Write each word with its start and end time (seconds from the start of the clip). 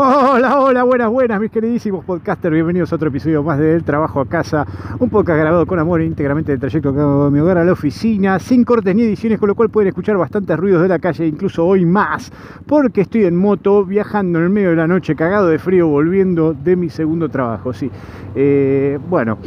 Hola, 0.00 0.60
hola, 0.60 0.84
buenas, 0.84 1.10
buenas, 1.10 1.40
mis 1.40 1.50
queridísimos 1.50 2.04
podcasters. 2.04 2.54
Bienvenidos 2.54 2.92
a 2.92 2.94
otro 2.94 3.08
episodio 3.08 3.42
más 3.42 3.58
de 3.58 3.74
El 3.74 3.82
Trabajo 3.82 4.20
a 4.20 4.26
Casa. 4.26 4.64
Un 5.00 5.10
podcast 5.10 5.40
grabado 5.40 5.66
con 5.66 5.80
amor 5.80 6.00
íntegramente 6.02 6.52
del 6.52 6.60
trayecto 6.60 6.94
que 6.94 7.00
hago 7.00 7.24
de 7.24 7.30
mi 7.32 7.40
hogar 7.40 7.58
a 7.58 7.64
la 7.64 7.72
oficina, 7.72 8.38
sin 8.38 8.62
cortes 8.62 8.94
ni 8.94 9.02
ediciones, 9.02 9.40
con 9.40 9.48
lo 9.48 9.56
cual 9.56 9.70
pueden 9.70 9.88
escuchar 9.88 10.16
bastantes 10.16 10.56
ruidos 10.56 10.82
de 10.82 10.88
la 10.88 11.00
calle, 11.00 11.26
incluso 11.26 11.66
hoy 11.66 11.84
más, 11.84 12.30
porque 12.64 13.00
estoy 13.00 13.24
en 13.24 13.34
moto 13.34 13.84
viajando 13.84 14.38
en 14.38 14.44
el 14.44 14.50
medio 14.50 14.70
de 14.70 14.76
la 14.76 14.86
noche, 14.86 15.16
cagado 15.16 15.48
de 15.48 15.58
frío, 15.58 15.88
volviendo 15.88 16.54
de 16.54 16.76
mi 16.76 16.90
segundo 16.90 17.28
trabajo. 17.28 17.72
Sí, 17.72 17.90
eh, 18.36 19.00
bueno, 19.10 19.38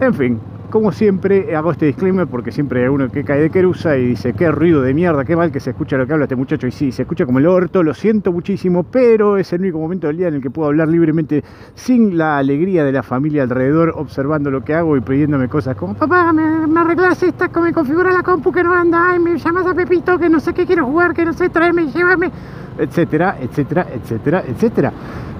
en 0.00 0.14
fin, 0.14 0.40
como 0.70 0.92
siempre, 0.92 1.54
hago 1.54 1.72
este 1.72 1.86
disclaimer 1.86 2.26
porque 2.26 2.52
siempre 2.52 2.82
hay 2.82 2.88
uno 2.88 3.10
que 3.10 3.24
cae 3.24 3.40
de 3.40 3.50
querusa 3.50 3.96
y 3.96 4.06
dice, 4.06 4.32
qué 4.32 4.50
ruido 4.50 4.80
de 4.82 4.94
mierda, 4.94 5.24
qué 5.24 5.36
mal 5.36 5.50
que 5.52 5.60
se 5.60 5.70
escucha 5.70 5.96
lo 5.96 6.06
que 6.06 6.12
habla 6.12 6.24
este 6.24 6.36
muchacho. 6.36 6.66
Y 6.66 6.70
sí, 6.70 6.92
se 6.92 7.02
escucha 7.02 7.26
como 7.26 7.38
el 7.38 7.46
orto, 7.46 7.82
lo 7.82 7.92
siento 7.92 8.32
muchísimo, 8.32 8.84
pero 8.84 9.36
es 9.36 9.52
el 9.52 9.60
único 9.60 9.78
momento 9.78 10.06
del 10.06 10.16
día 10.16 10.28
en 10.28 10.34
el 10.34 10.42
que 10.42 10.50
puedo 10.50 10.68
hablar 10.68 10.88
libremente 10.88 11.44
sin 11.74 12.16
la 12.16 12.38
alegría 12.38 12.84
de 12.84 12.92
la 12.92 13.02
familia 13.02 13.42
alrededor, 13.42 13.92
observando 13.96 14.50
lo 14.50 14.62
que 14.62 14.74
hago 14.74 14.96
y 14.96 15.00
pidiéndome 15.00 15.48
cosas 15.48 15.76
como, 15.76 15.94
papá, 15.94 16.32
me, 16.32 16.66
me 16.66 16.80
arreglas 16.80 17.22
esta, 17.22 17.48
me 17.60 17.72
configura 17.72 18.12
la 18.12 18.22
compu 18.22 18.52
que 18.52 18.62
no 18.62 18.72
anda, 18.72 19.14
y 19.16 19.18
me 19.18 19.36
llamas 19.36 19.66
a 19.66 19.74
Pepito, 19.74 20.18
que 20.18 20.28
no 20.28 20.40
sé 20.40 20.54
qué 20.54 20.64
quiero 20.64 20.86
jugar, 20.86 21.12
que 21.12 21.24
no 21.24 21.32
sé, 21.32 21.48
tráeme, 21.48 21.90
llévame, 21.90 22.30
etcétera, 22.78 23.36
etcétera, 23.40 23.86
etcétera, 23.92 24.44
etcétera. 24.46 24.92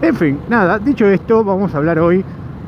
En 0.02 0.14
fin, 0.14 0.38
nada, 0.48 0.78
dicho 0.78 1.06
esto, 1.06 1.44
vamos 1.44 1.74
a 1.74 1.78
hablar 1.78 1.98
hoy 1.98 2.24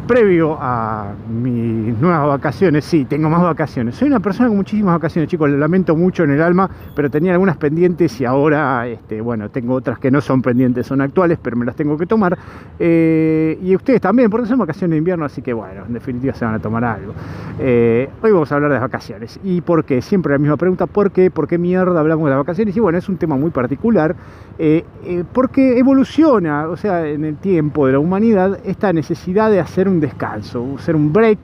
previo 0.06 0.59
a 0.61 1.12
mis 1.30 1.97
nuevas 1.98 2.27
vacaciones, 2.27 2.84
sí, 2.84 3.05
tengo 3.05 3.31
más 3.31 3.42
vacaciones. 3.42 3.95
Soy 3.95 4.09
una 4.09 4.20
persona 4.20 4.48
con 4.48 4.56
muchísimas 4.56 4.94
vacaciones, 4.94 5.31
chicos, 5.31 5.48
lo 5.48 5.56
lamento 5.56 5.97
mucho 5.97 6.25
en 6.25 6.33
el 6.33 6.42
alma, 6.42 6.69
pero 6.94 7.11
tenía 7.11 7.33
algunas 7.33 7.56
pendientes 7.56 8.20
y 8.20 8.25
ahora, 8.25 8.86
este, 8.89 9.20
bueno, 9.20 9.48
tengo 9.50 9.75
otras 9.75 9.98
que 9.98 10.11
no 10.11 10.20
son 10.20 10.42
pendientes, 10.42 10.86
son 10.86 11.00
actuales, 11.00 11.39
pero 11.41 11.56
me 11.56 11.64
las 11.64 11.77
tengo 11.77 11.97
que 11.97 12.06
tomar. 12.06 12.36
Eh, 12.78 13.59
y 13.62 13.77
ustedes 13.77 14.00
también, 14.00 14.28
porque 14.28 14.47
son 14.47 14.59
vacaciones 14.59 14.92
de 14.92 14.98
invierno, 14.98 15.25
así 15.25 15.41
que 15.41 15.53
bueno, 15.53 15.84
en 15.86 15.92
definitiva 15.92 16.34
se 16.34 16.44
van 16.44 16.55
a 16.55 16.59
tomar 16.59 16.84
algo. 16.84 17.14
Eh, 17.59 18.11
hoy 18.22 18.33
vamos 18.33 18.50
a 18.50 18.56
hablar 18.56 18.72
de 18.72 18.78
vacaciones. 18.78 19.39
¿Y 19.44 19.61
por 19.61 19.84
qué? 19.84 20.03
Siempre 20.03 20.33
la 20.33 20.39
misma 20.39 20.56
pregunta, 20.56 20.87
¿por 20.87 21.12
qué? 21.12 21.31
¿Por 21.31 21.47
qué 21.47 21.59
mierda 21.59 22.00
hablamos 22.00 22.25
de 22.25 22.31
las 22.31 22.39
vacaciones? 22.39 22.77
Y 22.77 22.81
bueno, 22.81 22.98
es 22.98 23.09
un 23.09 23.19
tema 23.19 23.37
muy 23.37 23.50
particular, 23.50 24.16
eh, 24.59 24.84
porque 25.33 25.78
evoluciona, 25.78 26.69
o 26.69 26.77
sea, 26.77 27.06
en 27.06 27.25
el 27.25 27.37
tiempo 27.37 27.87
de 27.87 27.92
la 27.92 27.98
humanidad, 27.98 28.59
esta 28.64 28.92
necesidad 28.92 29.50
de 29.50 29.61
hacer 29.61 29.89
un 29.92 30.00
descanso, 30.00 30.76
hacer 30.78 30.96
un 30.96 31.12
break, 31.12 31.38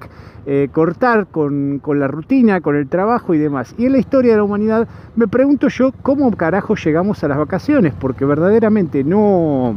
eh, 0.47 0.69
cortar 0.73 1.27
con, 1.27 1.79
con, 1.79 2.01
la 2.01 2.09
rutina, 2.09 2.61
con 2.61 2.77
el 2.77 2.89
trabajo 2.89 3.35
y 3.35 3.39
demás. 3.39 3.75
Y 3.79 3.87
en 3.87 3.93
la 3.93 3.99
historia 3.99 4.33
de 4.33 4.39
la 4.39 4.45
humanidad 4.45 4.89
me 5.15 5.29
pregunto 5.29 5.69
yo 5.69 5.93
cómo 6.03 6.31
carajo 6.33 6.75
llegamos 6.75 7.23
a 7.23 7.29
las 7.29 7.39
vacaciones, 7.39 7.95
porque 7.99 8.25
verdaderamente 8.25 9.05
no, 9.05 9.75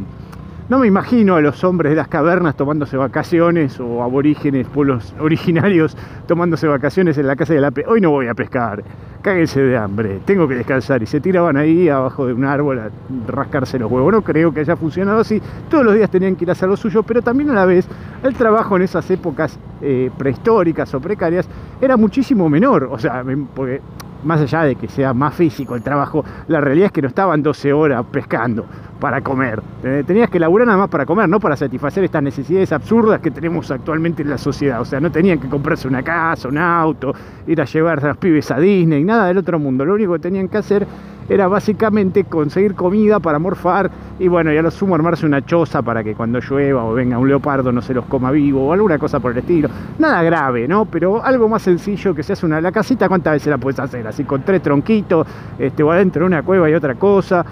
no 0.72 0.78
me 0.78 0.86
imagino 0.86 1.34
a 1.36 1.42
los 1.42 1.64
hombres 1.64 1.90
de 1.90 1.96
las 1.96 2.08
cavernas 2.08 2.56
tomándose 2.56 2.96
vacaciones 2.96 3.78
o 3.78 4.02
aborígenes, 4.02 4.66
pueblos 4.66 5.14
originarios 5.20 5.94
tomándose 6.26 6.66
vacaciones 6.66 7.18
en 7.18 7.26
la 7.26 7.36
casa 7.36 7.52
de 7.52 7.60
la 7.60 7.70
pe. 7.70 7.84
Hoy 7.86 8.00
no 8.00 8.08
voy 8.08 8.26
a 8.26 8.32
pescar, 8.32 8.82
cáguense 9.20 9.60
de 9.60 9.76
hambre, 9.76 10.20
tengo 10.24 10.48
que 10.48 10.54
descansar. 10.54 11.02
Y 11.02 11.06
se 11.06 11.20
tiraban 11.20 11.58
ahí 11.58 11.90
abajo 11.90 12.26
de 12.26 12.32
un 12.32 12.46
árbol 12.46 12.78
a 12.78 12.90
rascarse 13.30 13.78
los 13.78 13.92
huevos. 13.92 14.14
No 14.14 14.22
creo 14.22 14.54
que 14.54 14.60
haya 14.60 14.74
funcionado 14.74 15.20
así. 15.20 15.42
Todos 15.68 15.84
los 15.84 15.94
días 15.94 16.08
tenían 16.08 16.36
que 16.36 16.46
ir 16.46 16.48
a 16.48 16.52
hacer 16.52 16.70
lo 16.70 16.76
suyo, 16.78 17.02
pero 17.02 17.20
también 17.20 17.50
a 17.50 17.52
la 17.52 17.66
vez 17.66 17.86
el 18.22 18.32
trabajo 18.32 18.74
en 18.76 18.80
esas 18.80 19.10
épocas 19.10 19.58
eh, 19.82 20.10
prehistóricas 20.16 20.94
o 20.94 21.00
precarias 21.00 21.46
era 21.82 21.98
muchísimo 21.98 22.48
menor. 22.48 22.88
O 22.90 22.98
sea, 22.98 23.22
porque 23.54 23.82
más 24.24 24.40
allá 24.40 24.62
de 24.62 24.76
que 24.76 24.88
sea 24.88 25.12
más 25.14 25.34
físico 25.34 25.74
el 25.74 25.82
trabajo, 25.82 26.24
la 26.48 26.60
realidad 26.60 26.86
es 26.86 26.92
que 26.92 27.02
no 27.02 27.08
estaban 27.08 27.42
12 27.42 27.72
horas 27.72 28.04
pescando 28.10 28.64
para 29.00 29.20
comer. 29.20 29.60
Tenías 30.06 30.30
que 30.30 30.38
laburar 30.38 30.66
nada 30.66 30.78
más 30.78 30.88
para 30.88 31.04
comer, 31.04 31.28
no 31.28 31.40
para 31.40 31.56
satisfacer 31.56 32.04
estas 32.04 32.22
necesidades 32.22 32.72
absurdas 32.72 33.20
que 33.20 33.30
tenemos 33.32 33.70
actualmente 33.70 34.22
en 34.22 34.30
la 34.30 34.38
sociedad. 34.38 34.80
O 34.80 34.84
sea, 34.84 35.00
no 35.00 35.10
tenían 35.10 35.40
que 35.40 35.48
comprarse 35.48 35.88
una 35.88 36.02
casa, 36.02 36.48
un 36.48 36.58
auto, 36.58 37.12
ir 37.46 37.60
a 37.60 37.64
llevar 37.64 38.04
a 38.04 38.08
los 38.08 38.16
pibes 38.16 38.50
a 38.50 38.58
Disney, 38.58 39.02
nada 39.02 39.26
del 39.26 39.38
otro 39.38 39.58
mundo. 39.58 39.84
Lo 39.84 39.94
único 39.94 40.12
que 40.12 40.20
tenían 40.20 40.48
que 40.48 40.58
hacer 40.58 40.86
era 41.28 41.48
básicamente 41.48 42.24
conseguir 42.24 42.74
comida 42.74 43.20
para 43.20 43.38
morfar 43.38 43.90
y 44.18 44.28
bueno, 44.28 44.52
ya 44.52 44.62
lo 44.62 44.70
sumo 44.70 44.94
armarse 44.94 45.26
una 45.26 45.44
choza 45.44 45.82
para 45.82 46.02
que 46.02 46.14
cuando 46.14 46.40
llueva 46.40 46.84
o 46.84 46.94
venga 46.94 47.18
un 47.18 47.28
leopardo 47.28 47.72
no 47.72 47.82
se 47.82 47.94
los 47.94 48.04
coma 48.06 48.30
vivo 48.30 48.66
o 48.68 48.72
alguna 48.72 48.98
cosa 48.98 49.20
por 49.20 49.32
el 49.32 49.38
estilo. 49.38 49.68
Nada 49.98 50.22
grave, 50.22 50.68
¿no? 50.68 50.84
Pero 50.86 51.22
algo 51.22 51.48
más 51.48 51.62
sencillo 51.62 52.14
que 52.14 52.22
se 52.22 52.34
hace 52.34 52.46
una 52.46 52.60
la 52.60 52.72
casita, 52.72 53.08
¿cuántas 53.08 53.34
veces 53.34 53.48
la 53.48 53.58
puedes 53.58 53.78
hacer? 53.80 54.06
Así 54.06 54.24
con 54.24 54.42
tres 54.42 54.62
tronquitos, 54.62 55.26
este, 55.58 55.82
o 55.82 55.90
adentro 55.90 56.20
de 56.20 56.26
una 56.26 56.42
cueva 56.42 56.70
y 56.70 56.74
otra 56.74 56.94
cosa. 56.94 57.44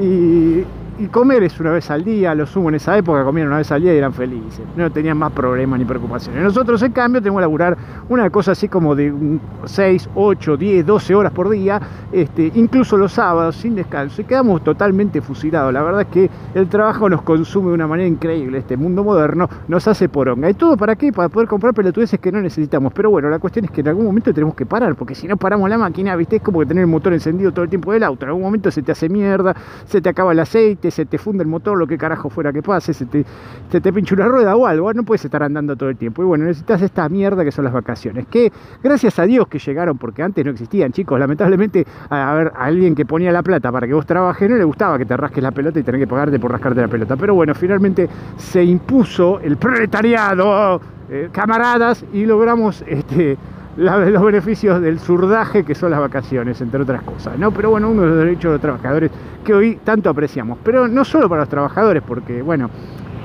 Y, 0.00 0.64
y 1.00 1.06
comer 1.06 1.42
es 1.42 1.58
una 1.58 1.70
vez 1.70 1.90
al 1.90 2.04
día, 2.04 2.34
lo 2.34 2.46
sumo 2.46 2.68
en 2.68 2.74
esa 2.74 2.96
época, 2.98 3.24
comían 3.24 3.46
una 3.46 3.56
vez 3.56 3.72
al 3.72 3.80
día 3.80 3.94
y 3.94 3.96
eran 3.96 4.12
felices, 4.12 4.60
no 4.76 4.90
tenían 4.90 5.16
más 5.16 5.32
problemas 5.32 5.78
ni 5.78 5.86
preocupaciones. 5.86 6.42
Nosotros, 6.42 6.82
en 6.82 6.92
cambio, 6.92 7.22
tenemos 7.22 7.38
que 7.38 7.42
laburar 7.42 7.78
una 8.10 8.28
cosa 8.28 8.52
así 8.52 8.68
como 8.68 8.94
de 8.94 9.38
6, 9.64 10.10
8, 10.14 10.56
10, 10.58 10.84
12 10.84 11.14
horas 11.14 11.32
por 11.32 11.48
día, 11.48 11.80
este, 12.12 12.52
incluso 12.54 12.98
los 12.98 13.12
sábados, 13.12 13.56
sin 13.56 13.74
descanso, 13.74 14.20
y 14.20 14.24
quedamos 14.26 14.62
totalmente 14.62 15.22
fusilados. 15.22 15.72
La 15.72 15.82
verdad 15.82 16.02
es 16.02 16.08
que 16.08 16.30
el 16.54 16.68
trabajo 16.68 17.08
nos 17.08 17.22
consume 17.22 17.68
de 17.68 17.74
una 17.74 17.86
manera 17.86 18.06
increíble, 18.06 18.58
este 18.58 18.76
mundo 18.76 19.02
moderno 19.02 19.48
nos 19.68 19.88
hace 19.88 20.10
poronga. 20.10 20.50
¿Y 20.50 20.54
todo 20.54 20.76
para 20.76 20.96
qué? 20.96 21.14
Para 21.14 21.30
poder 21.30 21.48
comprar 21.48 21.72
pelotudeces 21.72 22.20
que 22.20 22.30
no 22.30 22.42
necesitamos. 22.42 22.92
Pero 22.92 23.08
bueno, 23.08 23.30
la 23.30 23.38
cuestión 23.38 23.64
es 23.64 23.70
que 23.70 23.80
en 23.80 23.88
algún 23.88 24.04
momento 24.04 24.34
tenemos 24.34 24.54
que 24.54 24.66
parar, 24.66 24.94
porque 24.96 25.14
si 25.14 25.26
no 25.26 25.38
paramos 25.38 25.70
la 25.70 25.78
máquina, 25.78 26.14
¿viste? 26.14 26.36
Es 26.36 26.42
como 26.42 26.60
que 26.60 26.66
tener 26.66 26.82
el 26.82 26.90
motor 26.90 27.14
encendido 27.14 27.52
todo 27.52 27.62
el 27.62 27.70
tiempo 27.70 27.90
del 27.90 28.02
auto. 28.02 28.26
En 28.26 28.28
algún 28.28 28.42
momento 28.42 28.70
se 28.70 28.82
te 28.82 28.92
hace 28.92 29.08
mierda, 29.08 29.56
se 29.86 30.02
te 30.02 30.08
acaba 30.10 30.32
el 30.32 30.40
aceite, 30.40 30.89
se 30.90 31.06
te 31.06 31.18
funde 31.18 31.42
el 31.42 31.48
motor, 31.48 31.78
lo 31.78 31.86
que 31.86 31.98
carajo 31.98 32.30
fuera 32.30 32.52
que 32.52 32.62
pase, 32.62 32.92
se 32.94 33.06
te, 33.06 33.24
se 33.70 34.14
una 34.14 34.26
rueda 34.26 34.56
o 34.56 34.66
algo, 34.66 34.92
no 34.92 35.02
puedes 35.02 35.24
estar 35.24 35.42
andando 35.42 35.76
todo 35.76 35.88
el 35.88 35.96
tiempo. 35.96 36.22
Y 36.22 36.24
bueno, 36.26 36.44
necesitas 36.44 36.82
esta 36.82 37.08
mierda 37.08 37.44
que 37.44 37.52
son 37.52 37.64
las 37.64 37.72
vacaciones, 37.72 38.26
que 38.26 38.52
gracias 38.82 39.18
a 39.18 39.24
Dios 39.24 39.46
que 39.48 39.58
llegaron, 39.58 39.98
porque 39.98 40.22
antes 40.22 40.44
no 40.44 40.50
existían, 40.50 40.92
chicos, 40.92 41.18
lamentablemente 41.18 41.86
a, 42.08 42.34
ver, 42.34 42.52
a 42.56 42.64
alguien 42.64 42.94
que 42.94 43.04
ponía 43.04 43.32
la 43.32 43.42
plata 43.42 43.70
para 43.70 43.86
que 43.86 43.94
vos 43.94 44.06
trabajes 44.06 44.48
no 44.48 44.56
le 44.56 44.64
gustaba 44.64 44.98
que 44.98 45.06
te 45.06 45.16
rasques 45.16 45.42
la 45.42 45.50
pelota 45.50 45.78
y 45.78 45.82
tener 45.82 46.00
que 46.00 46.06
pagarte 46.06 46.38
por 46.38 46.50
rascarte 46.50 46.80
la 46.80 46.88
pelota. 46.88 47.16
Pero 47.16 47.34
bueno, 47.34 47.54
finalmente 47.54 48.08
se 48.36 48.64
impuso 48.64 49.40
el 49.40 49.56
proletariado, 49.56 50.80
eh, 51.10 51.28
camaradas, 51.32 52.04
y 52.12 52.24
logramos 52.24 52.84
este 52.86 53.36
los 53.76 54.22
beneficios 54.22 54.80
del 54.80 54.98
surdaje 54.98 55.64
que 55.64 55.74
son 55.74 55.90
las 55.90 56.00
vacaciones, 56.00 56.60
entre 56.60 56.82
otras 56.82 57.02
cosas, 57.02 57.38
¿no? 57.38 57.50
Pero 57.52 57.70
bueno, 57.70 57.90
uno 57.90 58.02
de 58.02 58.08
los 58.08 58.16
derechos 58.18 58.44
de 58.44 58.50
los 58.52 58.60
trabajadores 58.60 59.10
que 59.44 59.54
hoy 59.54 59.78
tanto 59.84 60.10
apreciamos. 60.10 60.58
Pero 60.64 60.88
no 60.88 61.04
solo 61.04 61.28
para 61.28 61.42
los 61.42 61.48
trabajadores, 61.48 62.02
porque 62.06 62.42
bueno, 62.42 62.68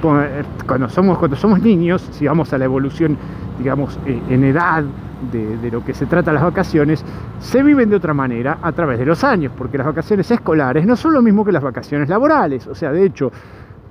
eh, 0.03 0.43
cuando 0.67 0.89
somos, 0.89 1.17
cuando 1.17 1.35
somos 1.35 1.61
niños, 1.61 2.07
si 2.11 2.27
vamos 2.27 2.53
a 2.53 2.57
la 2.57 2.65
evolución, 2.65 3.17
digamos, 3.57 3.99
eh, 4.05 4.21
en 4.29 4.43
edad 4.43 4.83
de, 5.31 5.57
de, 5.57 5.71
lo 5.71 5.83
que 5.83 5.93
se 5.93 6.05
trata 6.05 6.31
las 6.31 6.43
vacaciones, 6.43 7.03
se 7.39 7.63
viven 7.63 7.89
de 7.89 7.95
otra 7.95 8.13
manera 8.13 8.59
a 8.61 8.71
través 8.71 8.99
de 8.99 9.05
los 9.05 9.23
años, 9.23 9.51
porque 9.57 9.77
las 9.77 9.87
vacaciones 9.87 10.29
escolares 10.29 10.85
no 10.85 10.95
son 10.95 11.13
lo 11.13 11.21
mismo 11.21 11.43
que 11.43 11.51
las 11.51 11.63
vacaciones 11.63 12.09
laborales. 12.09 12.67
O 12.67 12.75
sea, 12.75 12.91
de 12.91 13.05
hecho, 13.05 13.31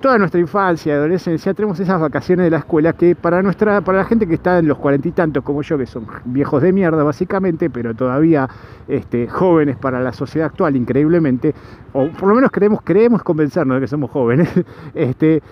toda 0.05 0.19
nuestra 0.19 0.39
infancia 0.39 0.97
adolescencia 0.97 1.55
tenemos 1.55 1.81
esas 1.81 1.99
vacaciones 1.99 2.45
de 2.45 2.51
la 2.51 2.59
escuela 2.59 2.93
que 2.93 3.17
para 3.17 3.43
nuestra 3.43 3.81
para 3.81 3.97
la 3.97 4.05
gente 4.05 4.27
que 4.27 4.35
está 4.35 4.59
en 4.59 4.69
los 4.69 4.77
cuarenta 4.77 5.09
y 5.09 5.13
tantos 5.13 5.43
como 5.43 5.63
yo 5.63 5.79
que 5.79 5.87
son 5.87 6.07
viejos 6.27 6.61
de 6.61 6.75
mierda 6.75 7.03
básicamente 7.03 7.71
pero 7.71 7.95
todavía 7.95 8.47
este, 8.87 9.27
jóvenes 9.29 9.79
para 9.79 10.03
la 10.03 10.13
sociedad 10.13 10.49
actual 10.49 10.77
increíblemente 10.77 11.55
o 11.95 12.09
por 12.09 12.29
lo 12.29 12.35
menos 12.35 12.51
creemos 12.51 12.81
creemos 12.85 13.23
convencernos 13.23 13.77
de 13.77 13.81
que 13.81 13.87
somos 13.87 14.11
jóvenes 14.11 14.51
este 14.95 15.43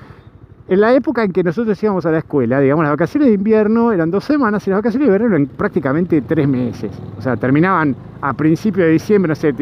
en 0.69 0.81
la 0.83 0.93
época 0.93 1.25
en 1.25 1.33
que 1.33 1.43
nosotros 1.43 1.83
íbamos 1.83 2.07
a 2.07 2.11
la 2.13 2.19
escuela, 2.19 2.61
digamos, 2.61 2.85
las 2.85 2.93
vacaciones 2.93 3.29
de 3.29 3.35
invierno 3.35 3.93
eran 3.93 4.11
dos 4.11 4.25
semanas 4.25 4.67
y 4.67 4.71
las 4.71 4.79
vacaciones 4.79 5.09
de 5.09 5.13
verano 5.13 5.35
eran 5.35 5.47
prácticamente 5.49 6.23
tres 6.23 6.47
meses. 6.47 6.93
O 7.19 7.21
sea, 7.21 7.37
terminaban 7.37 7.97
a 8.21 8.33
principios 8.33 8.87
de 8.87 8.93
diciembre, 8.93 9.29
no 9.29 9.35
sé, 9.35 9.53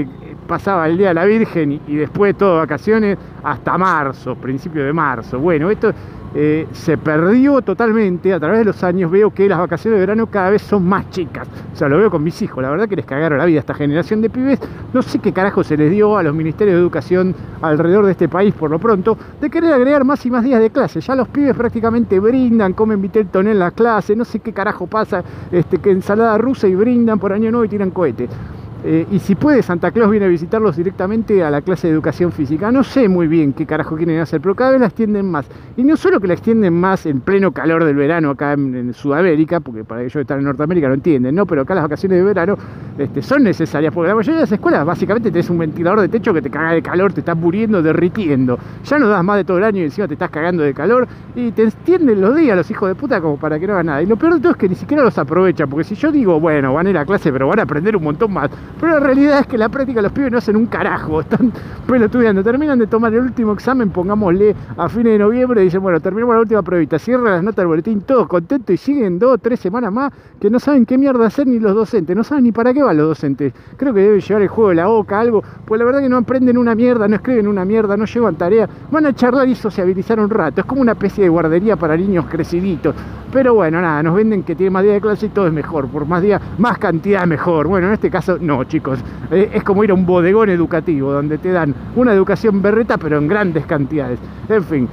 pasaba 0.50 0.88
el 0.88 0.99
Día 0.99 1.08
de 1.08 1.14
la 1.14 1.26
Virgen 1.26 1.81
y, 1.87 1.94
después 1.94 2.37
todo 2.37 2.56
vacaciones 2.56 3.17
hasta 3.44 3.79
marzo, 3.79 4.35
principio 4.35 4.85
de 4.85 4.93
marzo. 4.93 5.38
Bueno, 5.38 5.70
esto 5.70 5.93
eh, 6.35 6.67
se 6.73 6.99
perdió 6.99 7.62
totalmente 7.62 8.32
a 8.32 8.41
través 8.41 8.58
de 8.58 8.64
los 8.64 8.82
años. 8.82 9.12
Veo 9.12 9.31
que 9.31 9.49
las 9.49 9.61
vacaciones 9.61 9.99
de 9.99 10.00
verano 10.00 10.26
cada 10.26 10.50
vez 10.50 10.62
son 10.62 10.85
más 10.88 11.08
chicas. 11.11 11.47
O 11.73 11.76
sea, 11.76 11.88
lo 11.88 11.99
veo 11.99 12.11
con 12.11 12.25
mis 12.25 12.43
hijos. 12.43 12.64
La 12.64 12.69
verdad 12.69 12.88
que 12.88 12.97
les 12.97 13.06
cagaron 13.06 13.38
la 13.38 13.44
vida 13.44 13.58
a 13.58 13.61
esta 13.61 13.75
generación 13.75 14.23
de 14.23 14.29
pibes. 14.29 14.58
No 14.93 15.02
sé 15.02 15.20
qué 15.20 15.32
carajo 15.32 15.62
se 15.62 15.76
les 15.76 15.88
dio 15.88 16.19
a 16.19 16.25
los 16.25 16.35
ministerios 16.35 16.75
de 16.75 16.81
educación 16.81 17.32
alrededor 17.62 18.05
de 18.06 18.11
este 18.11 18.29
país 18.29 18.53
por 18.53 18.73
lo 18.73 18.81
pronto 18.81 19.17
de 19.41 19.50
querer 19.50 19.73
agregar 19.73 20.05
más 20.05 20.26
y 20.26 20.32
más 20.32 20.43
días 20.43 20.61
de 20.61 20.70
clase. 20.70 21.00
Ya 21.00 21.14
los 21.14 21.29
pibes 21.29 21.55
prácticamente 21.55 22.19
brindan, 22.19 22.73
comen 22.73 23.00
Vitelton 23.00 23.46
en 23.46 23.61
la 23.61 23.70
clase. 23.70 24.17
No 24.17 24.25
sé 24.25 24.41
qué 24.41 24.53
carajo 24.53 24.88
pasa, 24.88 25.23
este, 25.53 25.79
que 25.79 25.93
ensalada 25.93 26.37
rusa 26.38 26.67
y 26.67 26.75
brindan 26.75 27.20
por 27.20 27.32
año 27.32 27.53
nuevo 27.53 27.64
y 27.64 27.69
tiran 27.69 27.93
cohetes. 27.93 28.31
Eh, 28.82 29.06
y 29.11 29.19
si 29.19 29.35
puede, 29.35 29.62
Santa 29.62 29.91
Claus 29.91 30.11
viene 30.11 30.27
a 30.27 30.29
visitarlos 30.29 30.77
directamente 30.77 31.44
a 31.44 31.50
la 31.50 31.61
clase 31.61 31.87
de 31.88 31.93
educación 31.93 32.32
física. 32.32 32.73
No 32.73 32.82
sé 32.82 33.09
muy 33.09 33.27
bien 33.27 33.53
qué 33.53 33.67
carajo 33.67 33.97
quieren 33.97 34.19
hacer, 34.21 34.41
pero 34.41 34.55
cada 34.55 34.71
vez 34.71 34.81
la 34.81 34.87
extienden 34.87 35.31
más. 35.31 35.47
Y 35.77 35.82
no 35.82 35.97
solo 35.97 36.19
que 36.19 36.27
la 36.27 36.35
extienden 36.35 36.73
más 36.73 37.05
en 37.05 37.21
pleno 37.21 37.53
calor 37.53 37.85
del 37.85 37.97
verano 37.97 38.31
acá 38.31 38.55
en, 38.55 38.94
Sudamérica, 38.94 39.61
porque 39.61 39.85
para 39.85 40.03
ellos 40.03 40.17
estar 40.17 40.38
en 40.38 40.44
Norteamérica 40.44 40.88
no 40.88 40.94
entienden, 40.94 41.35
¿no? 41.35 41.47
Pero 41.47 41.62
acá 41.62 41.75
las 41.75 41.85
vacaciones 41.85 42.19
de 42.19 42.25
verano 42.25 42.56
este, 42.99 43.23
son 43.23 43.43
necesarias, 43.44 43.93
porque 43.93 44.09
la 44.09 44.15
mayoría 44.15 44.37
de 44.37 44.41
las 44.43 44.53
escuelas 44.53 44.85
básicamente 44.85 45.31
tenés 45.31 45.49
un 45.50 45.59
ventilador 45.59 46.00
de 46.00 46.09
techo 46.09 46.32
que 46.32 46.43
te 46.43 46.50
caga 46.50 46.73
de 46.73 46.82
calor, 46.82 47.12
te 47.12 47.21
estás 47.21 47.37
muriendo, 47.37 47.82
derritiendo. 47.82 48.59
Ya 48.85 48.99
no 48.99 49.09
das 49.09 49.23
más 49.23 49.37
de 49.37 49.44
todo 49.44 49.59
el 49.59 49.65
año 49.65 49.81
y 49.81 49.85
encima 49.85 50.09
te 50.09 50.15
estás 50.15 50.31
cagando 50.31 50.62
de 50.62 50.75
calor 50.75 51.06
y 51.35 51.50
te 51.53 51.65
extienden 51.65 52.21
los 52.21 52.35
días 52.35 52.56
los 52.56 52.71
hijos 52.71 52.88
de 52.88 52.94
puta 52.94 53.21
como 53.21 53.37
para 53.37 53.59
que 53.59 53.67
no 53.67 53.75
hagan 53.75 53.87
nada. 53.87 54.03
Y 54.03 54.06
lo 54.06 54.17
peor 54.17 54.35
de 54.35 54.41
todo 54.41 54.53
es 54.53 54.59
que 54.59 54.69
ni 54.69 54.75
siquiera 54.75 55.03
los 55.03 55.17
aprovechan, 55.19 55.69
porque 55.69 55.85
si 55.85 55.94
yo 55.94 56.11
digo, 56.11 56.41
bueno, 56.41 56.73
van 56.75 56.87
a 56.87 56.91
ir 56.91 56.99
a 56.99 57.05
clase, 57.05 57.32
pero 57.32 57.47
van 57.49 57.59
a 57.59 57.62
aprender 57.62 57.97
un 57.97 58.05
montón 58.05 58.32
más 58.32 58.50
pero 58.78 58.94
la 58.94 59.00
realidad 59.00 59.40
es 59.40 59.46
que 59.46 59.58
la 59.58 59.69
práctica 59.69 60.02
los 60.02 60.12
pibes 60.12 60.31
no 60.31 60.38
hacen 60.38 60.56
un 60.56 60.67
carajo, 60.67 61.20
están 61.20 61.52
pelotudeando. 61.87 62.43
Terminan 62.43 62.78
de 62.78 62.87
tomar 62.87 63.12
el 63.12 63.20
último 63.20 63.52
examen, 63.52 63.90
pongámosle 63.90 64.55
a 64.76 64.88
fines 64.88 65.12
de 65.14 65.19
noviembre, 65.19 65.62
y 65.62 65.64
dicen, 65.64 65.82
bueno, 65.82 66.00
terminamos 66.00 66.34
la 66.34 66.40
última 66.40 66.62
pruebita, 66.62 66.99
cierran 66.99 67.32
las 67.32 67.43
notas 67.43 67.56
del 67.56 67.67
boletín, 67.67 68.02
todos 68.02 68.28
contentos 68.28 68.75
y 68.75 68.76
siguen 68.76 69.19
dos 69.19 69.40
tres 69.40 69.61
semanas 69.61 69.93
más 69.93 70.12
que 70.40 70.50
no 70.50 70.58
saben 70.58 70.87
qué 70.87 70.96
mierda 70.99 71.26
hacer 71.26 71.46
ni 71.46 71.58
los 71.58 71.75
docentes, 71.75 72.17
no 72.17 72.25
saben 72.25 72.44
ni 72.44 72.52
para 72.52 72.72
qué 72.72 72.82
van 72.82 72.96
los 72.96 73.08
docentes. 73.08 73.52
Creo 73.76 73.93
que 73.93 74.00
deben 74.00 74.20
llevar 74.20 74.43
el 74.43 74.49
juego 74.49 74.70
de 74.70 74.76
la 74.76 74.87
boca, 74.87 75.20
algo, 75.20 75.43
pues 75.64 75.78
la 75.78 75.84
verdad 75.84 76.00
que 76.00 76.08
no 76.08 76.19
aprenden 76.19 76.58
una 76.58 76.75
mierda, 76.75 77.08
no 77.08 77.17
escriben 77.17 77.46
una 77.46 77.64
mierda, 77.64 77.96
no 77.96 78.05
llevan 78.05 78.37
tarea, 78.37 78.69
van 78.90 79.06
a 79.06 79.14
charlar 79.14 79.49
y 79.49 79.55
sociabilizar 79.55 80.20
un 80.20 80.31
rato. 80.31 80.61
Es 80.61 80.67
como 80.67 80.81
una 80.81 80.93
especie 80.93 81.25
de 81.25 81.31
guardería 81.31 81.76
para 81.76 81.96
niños 81.96 82.26
creciditos. 82.31 82.94
Pero 83.32 83.55
bueno, 83.55 83.81
nada, 83.81 84.02
nos 84.02 84.14
venden 84.14 84.43
que 84.43 84.56
tiene 84.56 84.70
más 84.70 84.82
días 84.82 84.94
de 84.94 85.00
clase 85.00 85.26
y 85.26 85.28
todo 85.28 85.46
es 85.46 85.52
mejor, 85.52 85.87
por 85.88 86.05
más 86.05 86.20
días, 86.20 86.43
más 86.58 86.78
cantidad 86.78 87.25
mejor. 87.26 87.69
Bueno, 87.69 87.87
en 87.87 87.93
este 87.93 88.11
caso 88.11 88.38
no, 88.40 88.60
chicos. 88.65 88.99
Eh, 89.31 89.51
es 89.53 89.62
como 89.62 89.85
ir 89.85 89.91
a 89.91 89.95
un 89.95 90.07
bodegón 90.07 90.51
educativo, 90.51 91.12
donde 91.12 91.39
te 91.39 91.53
dan 91.53 91.75
una 91.97 92.12
educación 92.12 92.62
berreta, 92.62 92.99
pero 92.99 93.19
en 93.19 93.29
grandes 93.29 93.67
cantidades. 93.67 94.19
En 94.49 94.65
fin, 94.65 94.89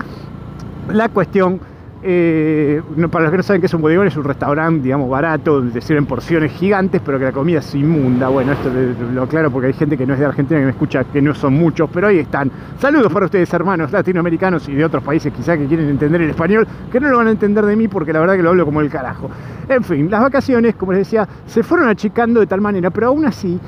la 0.92 1.10
cuestión 1.10 1.60
eh, 2.04 2.82
para 3.12 3.24
los 3.24 3.32
que 3.32 3.38
no 3.38 3.44
saben 3.44 3.62
qué 3.62 3.68
es 3.68 3.74
un 3.74 3.82
bodegón, 3.82 4.08
es 4.08 4.16
un 4.16 4.24
restaurante, 4.24 4.84
digamos, 4.84 5.10
barato, 5.10 5.56
donde 5.56 5.82
sirven 5.82 6.06
porciones 6.06 6.52
gigantes, 6.52 7.02
pero 7.04 7.18
que 7.18 7.26
la 7.26 7.32
comida 7.32 7.60
es 7.60 7.76
inmunda. 7.76 8.30
Bueno, 8.30 8.54
esto 8.54 8.70
lo 9.14 9.24
aclaro 9.24 9.52
porque 9.52 9.68
hay 9.68 9.74
gente 9.74 9.98
que 9.98 10.06
no 10.06 10.14
es 10.14 10.20
de 10.20 10.26
Argentina 10.26 10.60
que 10.60 10.66
me 10.66 10.72
escucha, 10.72 11.04
que 11.06 11.22
no 11.22 11.34
son 11.34 11.54
muchos, 11.54 11.90
pero 11.92 12.08
ahí 12.08 12.20
están. 12.20 12.52
Saludos 12.80 13.12
para 13.12 13.26
ustedes, 13.26 13.52
hermanos 13.54 13.92
latinoamericanos 13.92 14.70
y 14.70 14.74
de 14.74 14.86
otros 14.86 15.04
países 15.04 15.34
quizá 15.34 15.58
que 15.58 15.66
quieren 15.66 15.90
entender 15.90 16.22
el 16.22 16.30
español, 16.30 16.68
que 16.92 17.00
no 17.00 17.10
lo 17.10 17.18
van 17.18 17.28
a 17.28 17.32
entender 17.32 17.66
de 17.66 17.76
mí 17.76 17.88
porque 17.88 18.14
la 18.14 18.20
verdad 18.20 18.36
que 18.36 18.44
lo 18.44 18.50
hablo 18.50 18.66
como 18.66 18.82
el 18.82 18.90
carajo. 18.90 19.30
En 19.78 19.84
fin, 19.84 20.10
las 20.10 20.22
vacaciones, 20.22 20.76
como 20.76 20.94
les 20.94 21.00
decía, 21.00 21.28
se 21.46 21.64
fueron 21.64 21.90
achicando 21.90 22.40
de 22.40 22.48
tal 22.48 22.62
manera, 22.62 22.90
pero 22.90 23.08
aún 23.08 23.26
así 23.26 23.60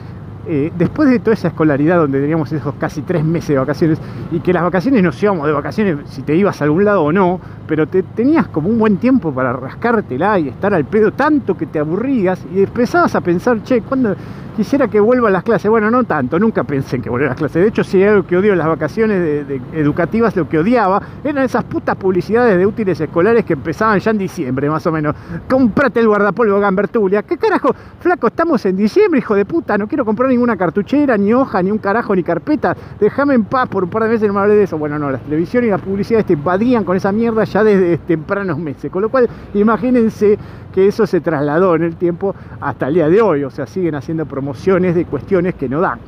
eh, 0.47 0.71
después 0.75 1.09
de 1.09 1.19
toda 1.19 1.33
esa 1.33 1.49
escolaridad 1.49 1.97
donde 1.97 2.19
teníamos 2.19 2.51
esos 2.51 2.73
casi 2.75 3.01
tres 3.01 3.23
meses 3.23 3.49
de 3.49 3.57
vacaciones 3.57 3.99
y 4.31 4.39
que 4.39 4.51
las 4.51 4.63
vacaciones 4.63 5.03
nos 5.03 5.21
íbamos 5.21 5.45
de 5.45 5.53
vacaciones 5.53 5.97
si 6.05 6.23
te 6.23 6.35
ibas 6.35 6.61
a 6.61 6.63
algún 6.63 6.85
lado 6.85 7.03
o 7.03 7.11
no, 7.11 7.39
pero 7.67 7.87
te 7.87 8.01
tenías 8.01 8.47
como 8.47 8.69
un 8.69 8.79
buen 8.79 8.97
tiempo 8.97 9.31
para 9.31 9.53
rascártela 9.53 10.39
y 10.39 10.47
estar 10.47 10.73
al 10.73 10.85
pedo 10.85 11.11
tanto 11.11 11.55
que 11.55 11.65
te 11.65 11.77
aburrías 11.77 12.39
y 12.51 12.63
empezabas 12.63 13.13
a 13.15 13.21
pensar, 13.21 13.61
che, 13.63 13.81
¿cuándo, 13.81 14.15
quisiera 14.59 14.89
que 14.89 14.99
vuelvan 14.99 15.31
las 15.31 15.43
clases. 15.43 15.71
Bueno, 15.71 15.89
no 15.89 16.03
tanto, 16.03 16.37
nunca 16.37 16.65
pensé 16.65 16.97
en 16.97 17.01
que 17.01 17.09
volvieran 17.09 17.31
las 17.31 17.37
clases. 17.37 17.61
De 17.61 17.69
hecho, 17.69 17.81
si 17.81 17.95
hay 18.03 18.09
algo 18.09 18.27
que 18.27 18.35
odio 18.35 18.51
en 18.51 18.57
las 18.57 18.67
vacaciones 18.67 19.45
educativas, 19.71 20.35
lo 20.35 20.49
que 20.49 20.59
odiaba 20.59 21.01
eran 21.23 21.45
esas 21.45 21.63
putas 21.63 21.95
publicidades 21.95 22.57
de 22.57 22.65
útiles 22.65 22.99
escolares 22.99 23.45
que 23.45 23.53
empezaban 23.53 23.97
ya 23.99 24.11
en 24.11 24.17
diciembre, 24.17 24.69
más 24.69 24.85
o 24.85 24.91
menos. 24.91 25.15
Comprate 25.49 26.01
el 26.01 26.09
guardapolvo 26.09 26.59
Gambertulia. 26.59 27.23
¿Qué 27.23 27.37
carajo? 27.37 27.73
Flaco, 28.01 28.27
estamos 28.27 28.65
en 28.65 28.75
diciembre, 28.75 29.19
hijo 29.19 29.33
de 29.33 29.45
puta. 29.45 29.77
No 29.77 29.87
quiero 29.87 30.03
comprar 30.03 30.27
ninguna 30.27 30.57
cartuchera, 30.57 31.15
ni 31.17 31.33
hoja, 31.33 31.63
ni 31.63 31.71
un 31.71 31.77
carajo, 31.77 32.13
ni 32.13 32.23
carpeta. 32.23 32.75
Déjame 32.99 33.35
en 33.35 33.45
paz 33.45 33.69
por 33.69 33.85
un 33.85 33.89
par 33.89 34.03
de 34.03 34.09
meses 34.09 34.27
no 34.27 34.33
me 34.33 34.41
hablé 34.41 34.55
de 34.55 34.63
eso. 34.63 34.77
Bueno, 34.77 34.99
no, 34.99 35.09
las 35.09 35.21
televisiones 35.21 35.69
y 35.69 35.71
las 35.71 35.79
publicidades 35.79 36.25
te 36.25 36.33
invadían 36.33 36.83
con 36.83 36.97
esa 36.97 37.13
mierda 37.13 37.45
ya 37.45 37.63
desde 37.63 37.97
tempranos 37.99 38.59
meses. 38.59 38.91
Con 38.91 39.03
lo 39.03 39.07
cual, 39.07 39.29
imagínense 39.53 40.37
que 40.73 40.85
eso 40.85 41.07
se 41.07 41.21
trasladó 41.21 41.75
en 41.75 41.83
el 41.83 41.95
tiempo 41.95 42.35
hasta 42.59 42.89
el 42.89 42.95
día 42.95 43.07
de 43.07 43.21
hoy, 43.21 43.43
o 43.45 43.49
sea, 43.49 43.65
siguen 43.65 43.95
haciendo 43.95 44.25
promociones 44.25 44.48
de 44.95 45.05
cuestiones 45.05 45.55
que 45.55 45.69
no 45.69 45.81
dan. 45.81 45.99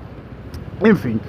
En 0.82 0.98
fin, 0.98 1.20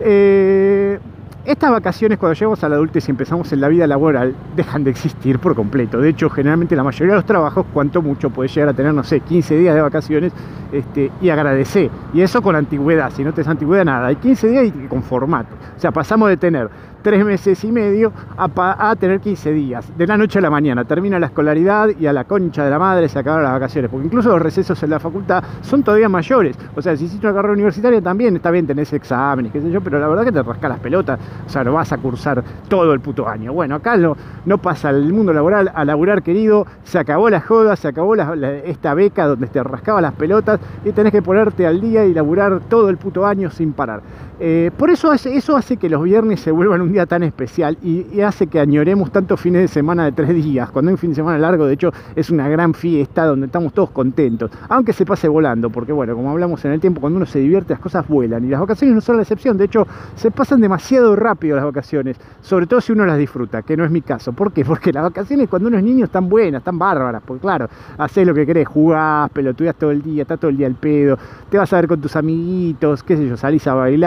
eh, 0.00 0.98
estas 1.44 1.70
vacaciones 1.70 2.18
cuando 2.18 2.34
llegamos 2.34 2.64
a 2.64 2.68
la 2.68 2.76
adultez 2.76 3.06
y 3.08 3.10
empezamos 3.10 3.52
en 3.52 3.60
la 3.60 3.68
vida 3.68 3.86
laboral 3.86 4.34
dejan 4.56 4.82
de 4.82 4.90
existir 4.90 5.38
por 5.38 5.54
completo. 5.54 5.98
De 5.98 6.08
hecho, 6.08 6.30
generalmente 6.30 6.74
la 6.74 6.82
mayoría 6.82 7.12
de 7.12 7.18
los 7.18 7.26
trabajos, 7.26 7.66
cuanto 7.72 8.00
mucho, 8.00 8.30
puedes 8.30 8.54
llegar 8.54 8.70
a 8.70 8.72
tener, 8.72 8.94
no 8.94 9.04
sé, 9.04 9.20
15 9.20 9.56
días 9.56 9.74
de 9.74 9.82
vacaciones 9.82 10.32
este, 10.72 11.12
y 11.20 11.28
agradecer. 11.28 11.90
Y 12.14 12.22
eso 12.22 12.40
con 12.40 12.56
antigüedad, 12.56 13.10
si 13.10 13.22
no 13.22 13.34
te 13.34 13.42
es 13.42 13.48
antigüedad 13.48 13.84
nada. 13.84 14.06
Hay 14.06 14.16
15 14.16 14.48
días 14.48 14.66
y 14.66 14.88
con 14.88 15.02
formato. 15.02 15.54
O 15.76 15.80
sea, 15.80 15.92
pasamos 15.92 16.28
de 16.30 16.36
tener 16.36 16.70
tres 17.04 17.22
meses 17.22 17.62
y 17.62 17.70
medio 17.70 18.12
a, 18.36 18.96
tener 18.96 19.20
15 19.20 19.52
días, 19.52 19.92
de 19.96 20.06
la 20.06 20.16
noche 20.16 20.38
a 20.38 20.42
la 20.42 20.48
mañana. 20.48 20.84
Termina 20.84 21.18
la 21.18 21.26
escolaridad 21.26 21.90
y 22.00 22.06
a 22.06 22.12
la 22.14 22.24
concha 22.24 22.64
de 22.64 22.70
la 22.70 22.78
madre 22.78 23.08
se 23.10 23.18
acaban 23.18 23.42
las 23.42 23.52
vacaciones, 23.52 23.90
porque 23.90 24.06
incluso 24.06 24.30
los 24.30 24.40
recesos 24.40 24.82
en 24.82 24.90
la 24.90 24.98
facultad 24.98 25.44
son 25.60 25.82
todavía 25.82 26.08
mayores. 26.08 26.58
O 26.74 26.80
sea, 26.80 26.96
si 26.96 27.04
hiciste 27.04 27.26
una 27.26 27.36
carrera 27.36 27.52
universitaria 27.52 28.00
también 28.00 28.34
está 28.36 28.50
bien, 28.50 28.66
tenés 28.66 28.90
exámenes, 28.94 29.52
qué 29.52 29.60
sé 29.60 29.70
yo, 29.70 29.82
pero 29.82 29.98
la 29.98 30.08
verdad 30.08 30.24
que 30.24 30.32
te 30.32 30.42
rasca 30.42 30.66
las 30.66 30.78
pelotas, 30.80 31.20
o 31.46 31.48
sea, 31.48 31.64
no 31.64 31.72
vas 31.72 31.92
a 31.92 31.98
cursar 31.98 32.42
todo 32.68 32.92
el 32.92 33.00
puto 33.00 33.28
año. 33.28 33.52
Bueno, 33.52 33.76
acá 33.76 33.96
no, 33.96 34.16
no 34.44 34.58
pasa 34.58 34.90
el 34.90 35.12
mundo 35.12 35.32
laboral 35.32 35.70
a 35.74 35.84
laburar, 35.84 36.22
querido, 36.22 36.66
se 36.84 36.98
acabó 36.98 37.30
la 37.30 37.40
joda, 37.40 37.76
se 37.76 37.88
acabó 37.88 38.14
esta 38.14 38.94
beca 38.94 39.26
donde 39.26 39.46
te 39.46 39.62
rascaba 39.62 40.00
las 40.00 40.14
pelotas 40.14 40.60
y 40.84 40.92
tenés 40.92 41.12
que 41.12 41.22
ponerte 41.22 41.66
al 41.66 41.80
día 41.80 42.04
y 42.04 42.14
laburar 42.14 42.60
todo 42.68 42.88
el 42.88 42.96
puto 42.96 43.26
año 43.26 43.50
sin 43.50 43.72
parar. 43.72 44.02
Eh, 44.40 44.72
por 44.76 44.90
eso 44.90 45.12
eso 45.12 45.56
hace 45.56 45.76
que 45.76 45.88
los 45.88 46.02
viernes 46.02 46.40
se 46.40 46.50
vuelvan 46.50 46.80
un 46.80 46.92
día 46.92 47.06
tan 47.06 47.22
especial 47.22 47.78
y, 47.82 48.20
hace 48.20 48.46
que 48.46 48.58
añoremos 48.58 49.12
tantos 49.12 49.40
fines 49.40 49.62
de 49.62 49.68
semana 49.68 50.06
de 50.06 50.12
tres 50.12 50.34
días. 50.34 50.70
Cuando 50.70 50.88
hay 50.88 50.94
un 50.94 50.98
fin 50.98 51.10
de 51.10 51.16
semana 51.16 51.38
largo, 51.38 51.66
de 51.66 51.74
hecho, 51.74 51.92
es 52.16 52.30
una 52.30 52.48
gran 52.48 52.74
fiesta 52.74 53.26
donde 53.26 53.46
estamos 53.46 53.72
todos 53.72 53.90
contentos, 53.90 54.50
aunque 54.68 54.92
se 54.92 55.04
pase 55.04 55.28
volando, 55.28 55.70
porque 55.70 55.92
bueno, 55.92 56.14
como 56.14 56.30
hablamos 56.30 56.64
en 56.64 56.72
el 56.72 56.80
tiempo, 56.80 57.00
cuando 57.00 57.18
uno 57.18 57.26
se 57.26 57.38
divierte 57.38 57.74
las 57.74 57.80
cosas 57.80 58.08
vuelan 58.08 58.44
y 58.44 58.48
las 58.48 58.60
vacaciones 58.60 58.94
no 58.94 59.00
son 59.00 59.16
la 59.16 59.22
excepción, 59.22 59.56
de 59.56 59.66
hecho, 59.66 59.86
se 60.16 60.30
pasan 60.30 60.60
demasiado 60.60 61.14
rápido 61.24 61.56
las 61.56 61.64
vacaciones, 61.64 62.16
sobre 62.40 62.66
todo 62.66 62.80
si 62.80 62.92
uno 62.92 63.04
las 63.04 63.18
disfruta, 63.18 63.62
que 63.62 63.76
no 63.76 63.84
es 63.84 63.90
mi 63.90 64.02
caso. 64.02 64.32
¿Por 64.32 64.52
qué? 64.52 64.64
Porque 64.64 64.92
las 64.92 65.02
vacaciones 65.02 65.48
cuando 65.48 65.68
uno 65.68 65.78
es 65.78 65.84
niño 65.84 66.04
están 66.04 66.28
buenas, 66.28 66.60
están 66.60 66.78
bárbaras, 66.78 67.22
porque 67.26 67.40
claro, 67.40 67.68
haces 67.98 68.26
lo 68.26 68.34
que 68.34 68.46
querés, 68.46 68.68
jugás, 68.68 69.30
pelotudeas 69.30 69.74
todo 69.76 69.90
el 69.90 70.02
día, 70.02 70.22
estás 70.22 70.38
todo 70.38 70.50
el 70.50 70.56
día 70.56 70.66
al 70.66 70.74
pedo, 70.74 71.18
te 71.50 71.58
vas 71.58 71.72
a 71.72 71.76
ver 71.76 71.88
con 71.88 72.00
tus 72.00 72.14
amiguitos, 72.14 73.02
qué 73.02 73.16
sé 73.16 73.28
yo, 73.28 73.36
salís 73.36 73.66
a 73.66 73.74
bailar 73.74 74.04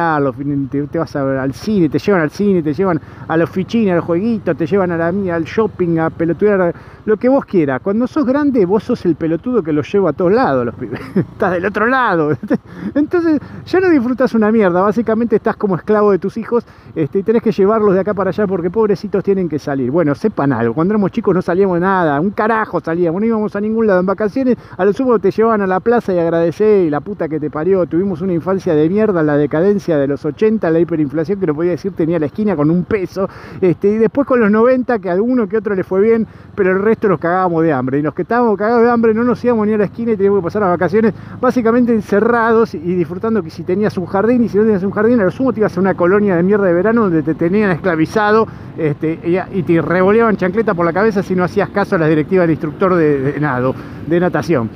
te, 0.69 0.99
vas 0.99 1.15
al 1.15 1.53
cine, 1.53 1.89
te 1.89 1.99
llevan 1.99 2.21
al 2.21 2.31
cine, 2.31 2.61
te 2.61 2.73
llevan 2.73 2.99
a 3.27 3.37
los 3.37 3.49
oficina, 3.49 3.93
a 3.93 3.95
los 3.97 4.05
jueguitos, 4.05 4.55
te 4.57 4.65
llevan 4.65 4.91
a 4.91 4.97
la 4.97 5.11
mía, 5.11 5.35
al 5.35 5.43
shopping, 5.43 5.99
a 5.99 6.09
pelotudear, 6.09 6.73
lo 7.05 7.17
que 7.17 7.29
vos 7.29 7.45
quieras. 7.45 7.81
Cuando 7.81 8.05
sos 8.07 8.25
grande, 8.25 8.65
vos 8.65 8.83
sos 8.83 9.05
el 9.05 9.15
pelotudo 9.15 9.63
que 9.63 9.71
los 9.71 9.91
lleva 9.91 10.09
a 10.09 10.13
todos 10.13 10.31
lados, 10.31 10.65
los 10.65 10.75
pibes. 10.75 10.99
estás 11.15 11.53
del 11.53 11.65
otro 11.65 11.87
lado. 11.87 12.31
Entonces, 12.95 13.39
ya 13.65 13.79
no 13.79 13.89
disfrutas 13.89 14.33
una 14.33 14.51
mierda. 14.51 14.81
Básicamente 14.81 15.37
estás 15.37 15.55
como 15.55 15.75
esclavo 15.75 16.11
de 16.11 16.19
tus 16.19 16.37
hijos 16.37 16.65
este, 17.07 17.19
y 17.19 17.23
tenés 17.23 17.41
que 17.41 17.53
llevarlos 17.53 17.93
de 17.93 18.01
acá 18.01 18.13
para 18.13 18.31
allá 18.31 18.45
porque 18.47 18.69
pobrecitos 18.69 19.23
tienen 19.23 19.47
que 19.47 19.59
salir. 19.59 19.89
Bueno, 19.91 20.13
sepan 20.13 20.51
algo. 20.51 20.73
Cuando 20.73 20.93
éramos 20.93 21.11
chicos 21.11 21.33
no 21.33 21.41
salíamos 21.41 21.79
nada, 21.79 22.19
un 22.19 22.31
carajo 22.31 22.81
salíamos, 22.81 23.21
no 23.21 23.27
íbamos 23.27 23.55
a 23.55 23.61
ningún 23.61 23.87
lado 23.87 24.01
en 24.01 24.05
vacaciones. 24.05 24.57
A 24.75 24.83
lo 24.83 24.91
sumo 24.91 25.17
te 25.17 25.31
llevaban 25.31 25.61
a 25.61 25.67
la 25.67 25.79
plaza 25.79 26.13
y 26.13 26.19
agradecé 26.19 26.83
y 26.83 26.89
la 26.89 26.99
puta 26.99 27.29
que 27.29 27.39
te 27.39 27.49
parió. 27.49 27.85
Tuvimos 27.85 28.21
una 28.21 28.33
infancia 28.33 28.75
de 28.75 28.89
mierda, 28.89 29.23
la 29.23 29.37
decadencia 29.37 29.97
de 29.97 30.05
los 30.05 30.25
80, 30.25 30.69
la 30.69 30.79
hiperinflación 30.79 31.39
que 31.39 31.47
no 31.47 31.55
podía 31.55 31.71
decir 31.71 31.93
tenía 31.93 32.19
la 32.19 32.25
esquina 32.25 32.57
con 32.57 32.69
un 32.69 32.83
peso. 32.83 33.29
Este, 33.61 33.87
y 33.87 33.97
después 33.97 34.27
con 34.27 34.41
los 34.41 34.51
90 34.51 34.99
que 34.99 35.09
a 35.09 35.13
alguno 35.13 35.47
que 35.47 35.55
otro 35.55 35.75
le 35.75 35.85
fue 35.85 36.01
bien, 36.01 36.27
pero 36.55 36.71
el 36.71 36.81
resto 36.81 37.07
nos 37.07 37.19
cagábamos 37.19 37.63
de 37.63 37.71
hambre. 37.71 37.99
Y 37.99 38.01
los 38.01 38.13
que 38.13 38.23
estábamos 38.23 38.57
cagados 38.57 38.83
de 38.83 38.91
hambre 38.91 39.13
no 39.13 39.23
nos 39.23 39.41
íbamos 39.45 39.65
ni 39.65 39.73
a 39.73 39.77
la 39.77 39.85
esquina 39.85 40.11
y 40.11 40.17
teníamos 40.17 40.41
que 40.41 40.43
pasar 40.43 40.61
las 40.61 40.71
vacaciones 40.71 41.13
básicamente 41.39 41.93
encerrados 41.93 42.75
y 42.75 42.79
disfrutando 42.79 43.41
que 43.41 43.49
si 43.49 43.63
tenías 43.63 43.97
un 43.97 44.07
jardín 44.07 44.43
y 44.43 44.49
si 44.49 44.57
no 44.57 44.63
tenías 44.63 44.83
un 44.83 44.91
jardín, 44.91 45.21
a 45.21 45.23
lo 45.23 45.31
sumo 45.31 45.53
te 45.53 45.61
ibas 45.61 45.77
a 45.77 45.79
una 45.79 45.93
colonia 45.93 46.35
de 46.35 46.43
mierda 46.43 46.65
de 46.65 46.73
verano 46.73 46.96
donde 47.03 47.23
te 47.23 47.35
tenían 47.35 47.71
esclavizado 47.71 48.47
este, 48.77 49.19
y 49.53 49.63
te 49.63 49.81
revoleaban 49.81 50.37
chancleta 50.37 50.73
por 50.73 50.85
la 50.85 50.93
cabeza 50.93 51.23
si 51.23 51.35
no 51.35 51.43
hacías 51.43 51.69
caso 51.69 51.95
a 51.95 51.99
las 51.99 52.09
directivas 52.09 52.43
del 52.43 52.51
instructor 52.51 52.95
de 52.95 53.39
nado, 53.39 53.73
de 54.05 54.19
natación. 54.19 54.69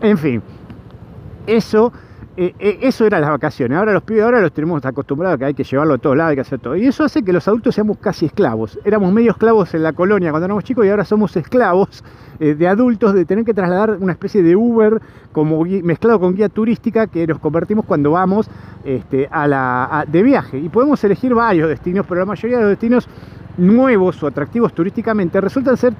En 0.00 0.18
fin, 0.18 0.42
eso 1.46 1.92
eh, 2.38 2.54
eh, 2.58 2.78
eso 2.82 3.06
era 3.06 3.18
las 3.18 3.30
vacaciones. 3.30 3.78
Ahora 3.78 3.92
los 3.92 4.02
pibes 4.02 4.22
ahora 4.22 4.40
los 4.40 4.52
tenemos 4.52 4.84
acostumbrados 4.84 5.36
a 5.36 5.38
que 5.38 5.44
hay 5.46 5.54
que 5.54 5.64
llevarlo 5.64 5.94
a 5.94 5.98
todos 5.98 6.16
lados, 6.16 6.30
hay 6.30 6.36
que 6.36 6.42
hacer 6.42 6.58
todo. 6.58 6.76
Y 6.76 6.86
eso 6.86 7.04
hace 7.04 7.22
que 7.22 7.32
los 7.32 7.48
adultos 7.48 7.74
seamos 7.74 7.96
casi 7.98 8.26
esclavos. 8.26 8.78
Éramos 8.84 9.10
medio 9.12 9.30
esclavos 9.30 9.72
en 9.74 9.82
la 9.82 9.94
colonia 9.94 10.30
cuando 10.30 10.44
éramos 10.44 10.64
chicos 10.64 10.84
y 10.84 10.90
ahora 10.90 11.06
somos 11.06 11.34
esclavos 11.36 12.04
eh, 12.38 12.54
de 12.54 12.68
adultos 12.68 13.14
de 13.14 13.24
tener 13.24 13.44
que 13.46 13.54
trasladar 13.54 13.96
una 13.98 14.12
especie 14.12 14.42
de 14.42 14.54
Uber 14.54 15.00
como 15.32 15.64
mezclado 15.64 16.20
con 16.20 16.34
guía 16.34 16.50
turística 16.50 17.06
que 17.06 17.26
nos 17.26 17.38
convertimos 17.38 17.86
cuando 17.86 18.10
vamos 18.10 18.50
este, 18.84 19.28
a 19.30 19.46
la, 19.46 20.04
de 20.06 20.22
viaje. 20.22 20.58
Y 20.58 20.68
podemos 20.68 21.02
elegir 21.04 21.32
varios 21.34 21.70
destinos, 21.70 22.04
pero 22.06 22.20
la 22.20 22.26
mayoría 22.26 22.58
de 22.58 22.62
los 22.64 22.70
destinos 22.70 23.08
nuevos 23.58 24.22
o 24.22 24.26
atractivos 24.26 24.72
turísticamente 24.72 25.40
resultan 25.40 25.76
ser 25.76 25.94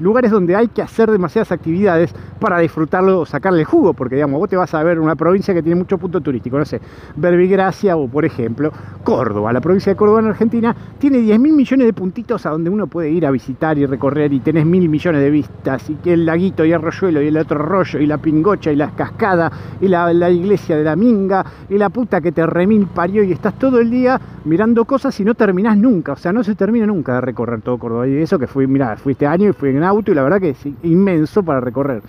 lugares 0.00 0.30
donde 0.30 0.56
hay 0.56 0.68
que 0.68 0.82
hacer 0.82 1.10
demasiadas 1.10 1.52
actividades 1.52 2.14
para 2.38 2.58
disfrutarlo 2.58 3.20
o 3.20 3.26
sacarle 3.26 3.64
jugo, 3.64 3.94
porque 3.94 4.16
digamos, 4.16 4.38
vos 4.38 4.48
te 4.48 4.56
vas 4.56 4.72
a 4.74 4.82
ver 4.82 4.98
una 4.98 5.16
provincia 5.16 5.52
que 5.52 5.62
tiene 5.62 5.76
mucho 5.76 5.98
punto 5.98 6.20
turístico, 6.20 6.58
no 6.58 6.64
sé, 6.64 6.80
Verbigracia 7.16 7.96
o 7.96 8.08
por 8.08 8.24
ejemplo 8.24 8.72
Córdoba, 9.04 9.52
la 9.52 9.60
provincia 9.60 9.92
de 9.92 9.96
Córdoba 9.96 10.20
en 10.20 10.26
Argentina 10.26 10.74
tiene 10.98 11.18
10 11.18 11.40
mil 11.40 11.52
millones 11.52 11.86
de 11.86 11.92
puntitos 11.92 12.46
a 12.46 12.50
donde 12.50 12.70
uno 12.70 12.86
puede 12.86 13.10
ir 13.10 13.26
a 13.26 13.30
visitar 13.30 13.76
y 13.78 13.86
recorrer 13.86 14.32
y 14.32 14.40
tenés 14.40 14.64
mil 14.64 14.88
millones 14.88 15.20
de 15.20 15.30
vistas 15.30 15.90
y 15.90 15.94
que 15.96 16.12
el 16.12 16.24
laguito 16.24 16.64
y 16.64 16.72
el 16.72 16.76
arroyuelo 16.76 17.22
y 17.22 17.28
el 17.28 17.36
otro 17.36 17.58
rollo 17.58 17.98
y 17.98 18.06
la 18.06 18.18
pingocha 18.18 18.70
y 18.72 18.76
la 18.76 18.90
cascada 18.90 19.50
y 19.80 19.88
la, 19.88 20.12
la 20.12 20.30
iglesia 20.30 20.76
de 20.76 20.84
la 20.84 20.96
minga 20.96 21.44
y 21.68 21.76
la 21.76 21.88
puta 21.88 22.20
que 22.20 22.32
te 22.32 22.46
remil 22.46 22.86
parió 22.86 23.22
y 23.22 23.32
estás 23.32 23.58
todo 23.58 23.80
el 23.80 23.90
día 23.90 24.20
mirando 24.44 24.84
cosas 24.84 25.18
y 25.20 25.24
no 25.24 25.34
terminás 25.34 25.76
nunca, 25.76 26.12
o 26.12 26.16
sea, 26.16 26.32
no 26.32 26.42
se 26.42 26.54
termina 26.60 26.84
nunca 26.84 27.14
de 27.14 27.20
recorrer 27.22 27.62
todo 27.62 27.78
Córdoba. 27.78 28.06
Y 28.06 28.18
eso 28.18 28.38
que 28.38 28.46
fui, 28.46 28.66
mira, 28.66 28.94
fui 28.98 29.12
este 29.12 29.26
año 29.26 29.48
y 29.48 29.52
fui 29.54 29.70
en 29.70 29.82
auto 29.82 30.12
y 30.12 30.14
la 30.14 30.22
verdad 30.22 30.38
que 30.38 30.50
es 30.50 30.58
inmenso 30.82 31.42
para 31.42 31.58
recorrer. 31.58 32.02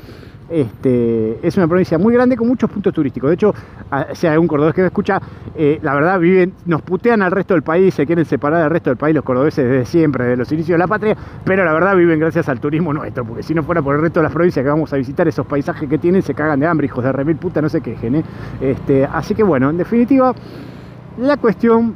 Este, 0.49 1.39
es 1.41 1.55
una 1.55 1.69
provincia 1.69 1.97
muy 1.97 2.13
grande 2.13 2.35
con 2.35 2.49
muchos 2.49 2.69
puntos 2.69 2.93
turísticos. 2.93 3.29
De 3.29 3.35
hecho, 3.35 3.55
si 4.11 4.27
hay 4.27 4.33
algún 4.33 4.49
cordobés 4.49 4.75
que 4.75 4.81
me 4.81 4.87
escucha, 4.87 5.21
eh, 5.55 5.79
la 5.81 5.95
verdad 5.95 6.19
viven, 6.19 6.51
nos 6.65 6.81
putean 6.81 7.21
al 7.21 7.31
resto 7.31 7.53
del 7.53 7.63
país, 7.63 7.93
se 7.93 8.05
quieren 8.05 8.25
separar 8.25 8.63
del 8.63 8.69
resto 8.69 8.89
del 8.89 8.97
país 8.97 9.15
los 9.15 9.23
cordobeses 9.23 9.63
desde 9.63 9.85
siempre, 9.85 10.25
desde 10.25 10.35
los 10.35 10.51
inicios 10.51 10.73
de 10.73 10.79
la 10.79 10.87
patria, 10.87 11.15
pero 11.45 11.63
la 11.63 11.71
verdad 11.71 11.95
viven 11.95 12.19
gracias 12.19 12.49
al 12.49 12.59
turismo 12.59 12.91
nuestro, 12.91 13.23
porque 13.23 13.43
si 13.43 13.53
no 13.53 13.63
fuera 13.63 13.81
por 13.81 13.95
el 13.95 14.01
resto 14.01 14.19
de 14.19 14.25
las 14.25 14.33
provincias 14.33 14.61
que 14.61 14.69
vamos 14.69 14.91
a 14.91 14.97
visitar, 14.97 15.25
esos 15.25 15.45
paisajes 15.45 15.87
que 15.87 15.97
tienen, 15.97 16.21
se 16.21 16.33
cagan 16.33 16.59
de 16.59 16.67
hambre, 16.67 16.87
hijos 16.87 17.01
de 17.01 17.13
remil 17.13 17.37
puta, 17.37 17.61
no 17.61 17.69
se 17.69 17.79
quejen. 17.79 18.15
¿eh? 18.15 18.23
Este, 18.59 19.05
así 19.05 19.33
que 19.33 19.43
bueno, 19.43 19.69
en 19.69 19.77
definitiva, 19.77 20.35
la 21.17 21.37
cuestión 21.37 21.95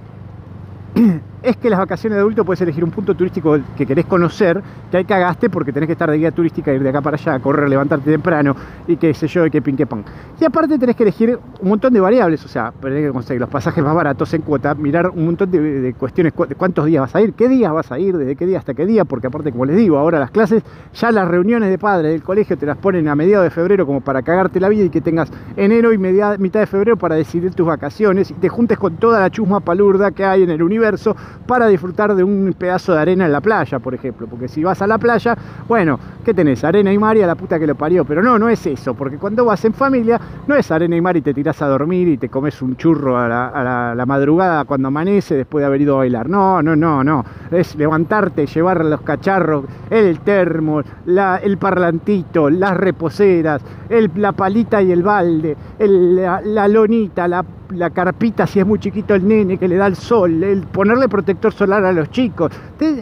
es 1.45 1.57
que 1.57 1.69
las 1.69 1.79
vacaciones 1.79 2.15
de 2.15 2.21
adulto 2.21 2.43
puedes 2.43 2.61
elegir 2.61 2.83
un 2.83 2.91
punto 2.91 3.13
turístico 3.15 3.57
que 3.77 3.85
querés 3.85 4.05
conocer, 4.05 4.61
que 4.89 4.97
hay 4.97 5.05
cagaste 5.05 5.49
porque 5.49 5.71
tenés 5.71 5.87
que 5.87 5.93
estar 5.93 6.09
de 6.09 6.17
guía 6.17 6.31
turística, 6.31 6.73
ir 6.73 6.81
de 6.81 6.89
acá 6.89 7.01
para 7.01 7.17
allá, 7.17 7.39
correr, 7.39 7.69
levantarte 7.69 8.11
temprano 8.11 8.55
y 8.87 8.97
qué 8.97 9.13
sé 9.13 9.27
yo, 9.27 9.45
y 9.45 9.51
que 9.51 9.61
pin 9.61 9.77
pan. 9.77 10.03
Y 10.39 10.45
aparte 10.45 10.79
tenés 10.79 10.95
que 10.95 11.03
elegir 11.03 11.37
un 11.61 11.69
montón 11.69 11.93
de 11.93 11.99
variables, 11.99 12.43
o 12.43 12.47
sea, 12.47 12.73
tenés 12.81 13.05
que 13.05 13.11
conseguir 13.11 13.39
los 13.39 13.49
pasajes 13.49 13.83
más 13.83 13.93
baratos 13.93 14.33
en 14.33 14.41
cuota, 14.41 14.73
mirar 14.73 15.09
un 15.09 15.25
montón 15.25 15.51
de, 15.51 15.93
cuestiones, 15.97 16.33
cuántos 16.33 16.85
días 16.85 17.01
vas 17.01 17.15
a 17.15 17.21
ir, 17.21 17.33
qué 17.33 17.47
días 17.47 17.71
vas 17.71 17.91
a 17.91 17.99
ir, 17.99 18.17
desde 18.17 18.35
qué 18.35 18.45
día 18.45 18.57
hasta 18.57 18.73
qué 18.73 18.85
día, 18.85 19.05
porque 19.05 19.27
aparte, 19.27 19.51
como 19.51 19.65
les 19.65 19.77
digo, 19.77 19.97
ahora 19.97 20.19
las 20.19 20.31
clases, 20.31 20.63
ya 20.93 21.11
las 21.11 21.27
reuniones 21.27 21.69
de 21.69 21.77
padres 21.77 22.11
del 22.11 22.23
colegio 22.23 22.57
te 22.57 22.65
las 22.65 22.77
ponen 22.77 23.07
a 23.07 23.15
mediados 23.15 23.43
de 23.43 23.51
febrero 23.51 23.85
como 23.85 24.01
para 24.01 24.23
cagarte 24.23 24.59
la 24.59 24.69
vida 24.69 24.85
y 24.85 24.89
que 24.89 25.01
tengas 25.01 25.31
enero 25.55 25.93
y 25.93 25.97
mitad 25.97 26.59
de 26.59 26.65
febrero 26.65 26.97
para 26.97 27.15
decidir 27.15 27.53
tus 27.53 27.67
vacaciones 27.67 28.31
y 28.31 28.33
te 28.33 28.49
juntes 28.49 28.77
con 28.77 28.95
toda 28.95 29.19
la 29.19 29.29
chusma 29.29 29.59
palurda 29.59 30.11
que 30.11 30.25
hay 30.25 30.43
en 30.43 30.49
el 30.49 30.63
universo 30.63 31.15
para 31.47 31.67
disfrutar 31.67 32.15
de 32.15 32.23
un 32.23 32.55
pedazo 32.57 32.93
de 32.93 32.99
arena 32.99 33.25
en 33.25 33.31
la 33.31 33.41
playa, 33.41 33.79
por 33.79 33.93
ejemplo. 33.93 34.27
Porque 34.27 34.47
si 34.47 34.63
vas 34.63 34.81
a 34.81 34.87
la 34.87 34.97
playa, 34.97 35.37
bueno, 35.67 35.99
¿qué 36.23 36.33
tenés? 36.33 36.63
Arena 36.63 36.91
y 36.91 36.97
mar 36.97 37.17
y 37.17 37.21
a 37.21 37.27
la 37.27 37.35
puta 37.35 37.59
que 37.59 37.67
lo 37.67 37.75
parió. 37.75 38.05
Pero 38.05 38.21
no, 38.21 38.39
no 38.39 38.49
es 38.49 38.65
eso, 38.65 38.93
porque 38.93 39.17
cuando 39.17 39.45
vas 39.45 39.63
en 39.65 39.73
familia, 39.73 40.19
no 40.47 40.55
es 40.55 40.71
arena 40.71 40.95
y 40.95 41.01
mar 41.01 41.17
y 41.17 41.21
te 41.21 41.33
tirás 41.33 41.61
a 41.61 41.67
dormir 41.67 42.07
y 42.07 42.17
te 42.17 42.29
comes 42.29 42.61
un 42.61 42.75
churro 42.77 43.17
a 43.17 43.27
la, 43.27 44.05
madrugada 44.05 44.65
cuando 44.65 44.89
amanece 44.89 45.35
después 45.35 45.63
de 45.63 45.67
haber 45.67 45.81
ido 45.81 45.95
a 45.95 45.97
bailar. 45.99 46.29
No, 46.29 46.61
no, 46.61 46.75
no, 46.75 47.03
no. 47.03 47.25
Es 47.51 47.75
levantarte, 47.75 48.45
llevar 48.45 48.85
los 48.85 49.01
cacharros, 49.01 49.65
el 49.89 50.19
termo, 50.19 50.81
el 51.05 51.57
parlantito, 51.57 52.49
las 52.49 52.77
reposeras, 52.77 53.61
el, 53.89 54.11
la 54.15 54.31
palita 54.31 54.81
y 54.81 54.91
el 54.91 55.03
balde, 55.03 55.55
la, 55.79 56.41
la 56.41 56.67
lonita, 56.67 57.27
la 57.27 57.43
la 57.69 57.89
carpita 57.89 58.47
si 58.47 58.59
es 58.59 58.65
muy 58.65 58.79
chiquito 58.79 59.15
el 59.15 59.27
nene 59.27 59.57
que 59.57 59.67
le 59.67 59.75
da 59.75 59.87
el 59.87 59.95
sol, 59.95 60.43
el 60.43 60.61
ponerle 60.63 61.07
protector 61.07 61.53
solar 61.53 61.83
a 61.85 61.91
los 61.91 62.09
chicos. 62.11 62.51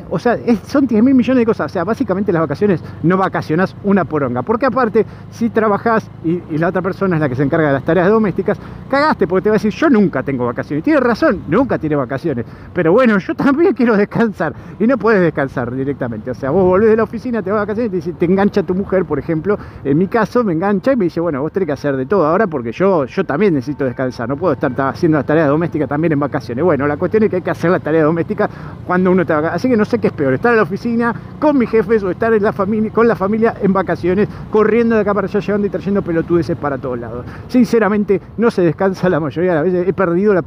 o 0.09 0.19
sea, 0.19 0.37
son 0.65 0.87
10 0.87 1.03
mil 1.03 1.13
millones 1.13 1.41
de 1.41 1.45
cosas. 1.45 1.71
O 1.71 1.73
sea, 1.73 1.83
básicamente 1.83 2.31
las 2.31 2.41
vacaciones 2.41 2.83
no 3.03 3.17
vacacionás 3.17 3.75
una 3.83 4.05
poronga. 4.05 4.41
Porque 4.41 4.65
aparte, 4.65 5.05
si 5.31 5.49
trabajás 5.49 6.09
y, 6.23 6.41
la 6.57 6.69
otra 6.69 6.81
persona 6.81 7.15
es 7.15 7.21
la 7.21 7.29
que 7.29 7.35
se 7.35 7.43
encarga 7.43 7.67
de 7.67 7.73
las 7.73 7.83
tareas 7.83 8.09
domésticas, 8.09 8.57
cagaste 8.89 9.27
porque 9.27 9.43
te 9.43 9.49
va 9.49 9.55
a 9.55 9.57
decir, 9.57 9.71
yo 9.71 9.89
nunca 9.89 10.23
tengo 10.23 10.45
vacaciones. 10.45 10.83
Tiene 10.83 10.99
razón, 10.99 11.43
nunca 11.47 11.77
tiene 11.77 11.95
vacaciones. 11.95 12.45
Pero 12.73 12.91
bueno, 12.93 13.17
yo 13.17 13.35
también 13.35 13.73
quiero 13.75 13.97
descansar. 13.97 14.53
Y 14.79 14.87
no 14.87 14.97
puedes 14.97 15.21
descansar 15.21 15.73
directamente. 15.73 16.31
O 16.31 16.35
sea, 16.35 16.51
vos 16.51 16.63
volvés 16.63 16.89
de 16.89 16.97
la 16.97 17.03
oficina, 17.03 17.41
te 17.41 17.51
vas 17.51 17.57
a 17.57 17.65
vacaciones 17.65 18.07
y 18.07 18.11
te, 18.11 18.13
te 18.13 18.25
engancha 18.25 18.63
tu 18.63 18.73
mujer, 18.73 19.05
por 19.05 19.19
ejemplo. 19.19 19.57
En 19.83 19.97
mi 19.97 20.07
caso, 20.07 20.43
me 20.43 20.53
engancha 20.53 20.93
y 20.93 20.95
me 20.95 21.05
dice, 21.05 21.19
bueno, 21.19 21.41
vos 21.41 21.51
tenés 21.51 21.67
que 21.67 21.73
hacer 21.73 21.95
de 21.97 22.05
todo 22.05 22.25
ahora 22.25 22.47
porque 22.47 22.71
yo, 22.71 23.05
yo 23.05 23.23
también 23.23 23.53
necesito 23.53 23.85
descansar. 23.85 24.29
No 24.29 24.37
puedo 24.37 24.52
estar 24.53 24.71
haciendo 24.89 25.17
las 25.17 25.25
tareas 25.25 25.47
domésticas 25.47 25.89
también 25.89 26.13
en 26.13 26.19
vacaciones. 26.19 26.63
Bueno, 26.63 26.87
la 26.87 26.97
cuestión 26.97 27.23
es 27.23 27.29
que 27.29 27.37
hay 27.37 27.41
que 27.41 27.51
hacer 27.51 27.71
la 27.71 27.79
tarea 27.79 28.03
doméstica 28.03 28.49
cuando 28.85 29.11
uno 29.11 29.21
está 29.23 29.39
Así 29.53 29.67
que 29.67 29.77
no 29.77 29.85
sé 29.85 29.99
qué 29.99 30.07
es 30.07 30.13
peor, 30.13 30.33
estar 30.33 30.51
en 30.51 30.57
la 30.57 30.63
oficina 30.63 31.13
con 31.39 31.57
mis 31.57 31.69
jefes 31.69 32.03
o 32.03 32.11
estar 32.11 32.33
en 32.33 32.43
la 32.43 32.53
familia, 32.53 32.91
con 32.91 33.07
la 33.07 33.15
familia 33.15 33.55
en 33.61 33.73
vacaciones, 33.73 34.27
corriendo 34.51 34.95
de 34.95 35.01
acá 35.01 35.13
para 35.13 35.27
allá, 35.27 35.39
llevando 35.39 35.67
y 35.67 35.69
trayendo 35.69 36.01
pelotudeces 36.01 36.57
para 36.57 36.77
todos 36.77 36.99
lados. 36.99 37.25
Sinceramente, 37.47 38.21
no 38.37 38.51
se 38.51 38.61
descansa 38.61 39.09
la 39.09 39.19
mayoría 39.19 39.51
de 39.51 39.55
las 39.55 39.65
veces. 39.65 39.87
He 39.87 39.93
perdido 39.93 40.33
la 40.33 40.41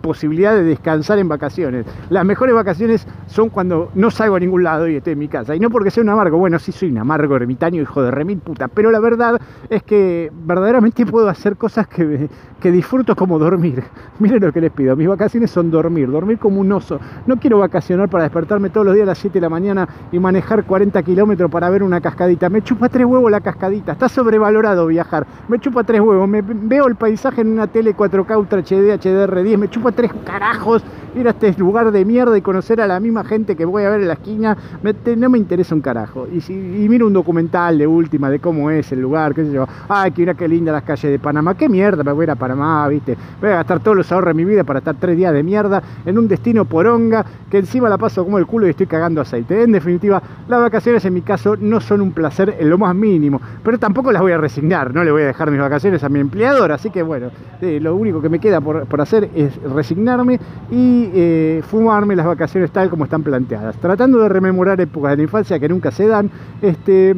posibilidad 0.00 0.54
de 0.54 0.64
descansar 0.64 1.18
en 1.18 1.28
vacaciones. 1.28 1.86
Las 2.10 2.24
mejores 2.24 2.54
vacaciones 2.54 3.06
son 3.26 3.50
cuando 3.50 3.90
no 3.94 4.10
salgo 4.10 4.36
a 4.36 4.40
ningún 4.40 4.64
lado 4.64 4.88
y 4.88 4.96
estoy 4.96 5.12
en 5.14 5.18
mi 5.18 5.28
casa. 5.28 5.54
Y 5.54 5.60
no 5.60 5.70
porque 5.70 5.90
sea 5.90 6.02
un 6.02 6.08
amargo, 6.08 6.38
bueno, 6.38 6.58
sí 6.58 6.72
soy 6.72 6.90
un 6.90 6.98
amargo 6.98 7.36
ermitaño, 7.36 7.82
hijo 7.82 8.02
de 8.02 8.10
remil 8.10 8.38
puta, 8.38 8.68
pero 8.68 8.90
la 8.90 9.00
verdad 9.00 9.40
es 9.68 9.82
que 9.82 10.30
verdaderamente 10.44 11.04
puedo 11.06 11.28
hacer 11.28 11.56
cosas 11.56 11.86
que, 11.86 12.28
que 12.60 12.72
disfruto 12.72 13.14
como 13.16 13.38
dormir. 13.38 13.82
Miren 14.18 14.42
lo 14.42 14.52
que 14.52 14.60
les 14.60 14.72
pido, 14.72 14.96
mis 14.96 15.08
vacaciones 15.08 15.50
son 15.50 15.70
dormir, 15.70 16.10
dormir 16.10 16.38
como 16.38 16.60
un 16.60 16.72
oso. 16.72 17.00
No 17.26 17.36
quiero 17.36 17.58
vacacionar 17.58 18.08
para 18.08 18.24
despertarme 18.24 18.70
todos 18.70 18.86
los 18.86 18.94
días 18.94 19.04
a 19.04 19.10
las 19.10 19.18
7 19.18 19.34
de 19.34 19.40
la 19.40 19.48
mañana 19.48 19.88
y 20.12 20.18
manejar 20.18 20.64
40 20.64 21.02
kilómetros 21.02 21.50
para 21.50 21.70
ver 21.70 21.82
una 21.82 22.00
cascadita. 22.00 22.48
Me 22.48 22.62
chupa 22.62 22.88
tres 22.88 23.06
huevos 23.06 23.30
la 23.30 23.40
cascadita, 23.40 23.92
está 23.92 24.08
sobrevalorado 24.08 24.86
viajar. 24.86 25.26
Me 25.48 25.58
chupa 25.58 25.84
tres 25.84 26.00
huevos, 26.00 26.28
me 26.28 26.42
veo 26.42 26.86
el 26.86 26.96
paisaje 26.96 27.40
en 27.40 27.52
una 27.52 27.66
tele 27.66 27.94
4K 27.94 28.38
Ultra 28.38 28.60
HD, 28.60 28.98
HDR10, 28.98 29.58
me 29.58 29.68
chupa 29.68 29.87
tres 29.92 30.12
carajos 30.24 30.82
ir 31.14 31.26
a 31.26 31.30
este 31.30 31.52
lugar 31.58 31.90
de 31.90 32.04
mierda 32.04 32.36
y 32.36 32.42
conocer 32.42 32.80
a 32.80 32.86
la 32.86 33.00
misma 33.00 33.24
gente 33.24 33.56
que 33.56 33.64
voy 33.64 33.84
a 33.84 33.90
ver 33.90 34.00
en 34.00 34.08
la 34.08 34.14
esquina, 34.14 34.56
no 35.16 35.30
me 35.30 35.38
interesa 35.38 35.74
un 35.74 35.80
carajo. 35.80 36.26
Y, 36.32 36.40
si, 36.40 36.52
miro 36.52 37.06
un 37.06 37.12
documental 37.12 37.78
de 37.78 37.86
última 37.86 38.30
de 38.30 38.38
cómo 38.38 38.70
es 38.70 38.92
el 38.92 39.00
lugar, 39.00 39.34
qué 39.34 39.44
sé 39.44 39.52
yo, 39.52 39.66
ay, 39.88 40.10
que 40.12 40.22
mira 40.22 40.34
qué 40.34 40.48
linda 40.48 40.72
las 40.72 40.82
calles 40.82 41.10
de 41.10 41.18
Panamá, 41.18 41.54
qué 41.54 41.68
mierda, 41.68 42.02
me 42.02 42.12
voy 42.12 42.22
a 42.22 42.24
ir 42.24 42.30
a 42.30 42.34
Panamá, 42.36 42.86
viste, 42.88 43.16
voy 43.40 43.50
a 43.50 43.56
gastar 43.56 43.80
todos 43.80 43.96
los 43.96 44.10
ahorros 44.12 44.28
de 44.28 44.34
mi 44.34 44.44
vida 44.44 44.64
para 44.64 44.78
estar 44.78 44.96
tres 44.96 45.16
días 45.16 45.32
de 45.32 45.42
mierda 45.42 45.82
en 46.04 46.18
un 46.18 46.28
destino 46.28 46.64
poronga, 46.64 47.24
que 47.50 47.58
encima 47.58 47.88
la 47.88 47.98
paso 47.98 48.24
como 48.24 48.38
el 48.38 48.46
culo 48.46 48.66
y 48.66 48.70
estoy 48.70 48.86
cagando 48.86 49.20
aceite. 49.20 49.62
En 49.62 49.72
definitiva, 49.72 50.22
las 50.48 50.60
vacaciones 50.60 51.04
en 51.04 51.14
mi 51.14 51.22
caso 51.22 51.56
no 51.56 51.80
son 51.80 52.00
un 52.00 52.12
placer 52.12 52.56
en 52.58 52.70
lo 52.70 52.78
más 52.78 52.94
mínimo, 52.94 53.40
pero 53.62 53.78
tampoco 53.78 54.12
las 54.12 54.22
voy 54.22 54.32
a 54.32 54.38
resignar, 54.38 54.94
no 54.94 55.04
le 55.04 55.10
voy 55.10 55.22
a 55.22 55.26
dejar 55.26 55.50
mis 55.50 55.60
vacaciones 55.60 56.02
a 56.04 56.08
mi 56.08 56.20
empleador, 56.20 56.72
así 56.72 56.90
que 56.90 57.02
bueno, 57.02 57.30
eh, 57.60 57.78
lo 57.80 57.94
único 57.96 58.20
que 58.20 58.28
me 58.28 58.38
queda 58.38 58.60
por, 58.60 58.86
por 58.86 59.00
hacer 59.00 59.30
es 59.34 59.58
resignarme 59.78 60.38
y 60.70 61.10
eh, 61.14 61.62
fumarme 61.68 62.16
las 62.16 62.26
vacaciones 62.26 62.70
tal 62.70 62.90
como 62.90 63.04
están 63.04 63.22
planteadas, 63.22 63.76
tratando 63.76 64.18
de 64.18 64.28
rememorar 64.28 64.80
épocas 64.80 65.12
de 65.12 65.18
la 65.18 65.22
infancia 65.22 65.58
que 65.58 65.68
nunca 65.68 65.90
se 65.90 66.06
dan, 66.06 66.30
este, 66.60 67.16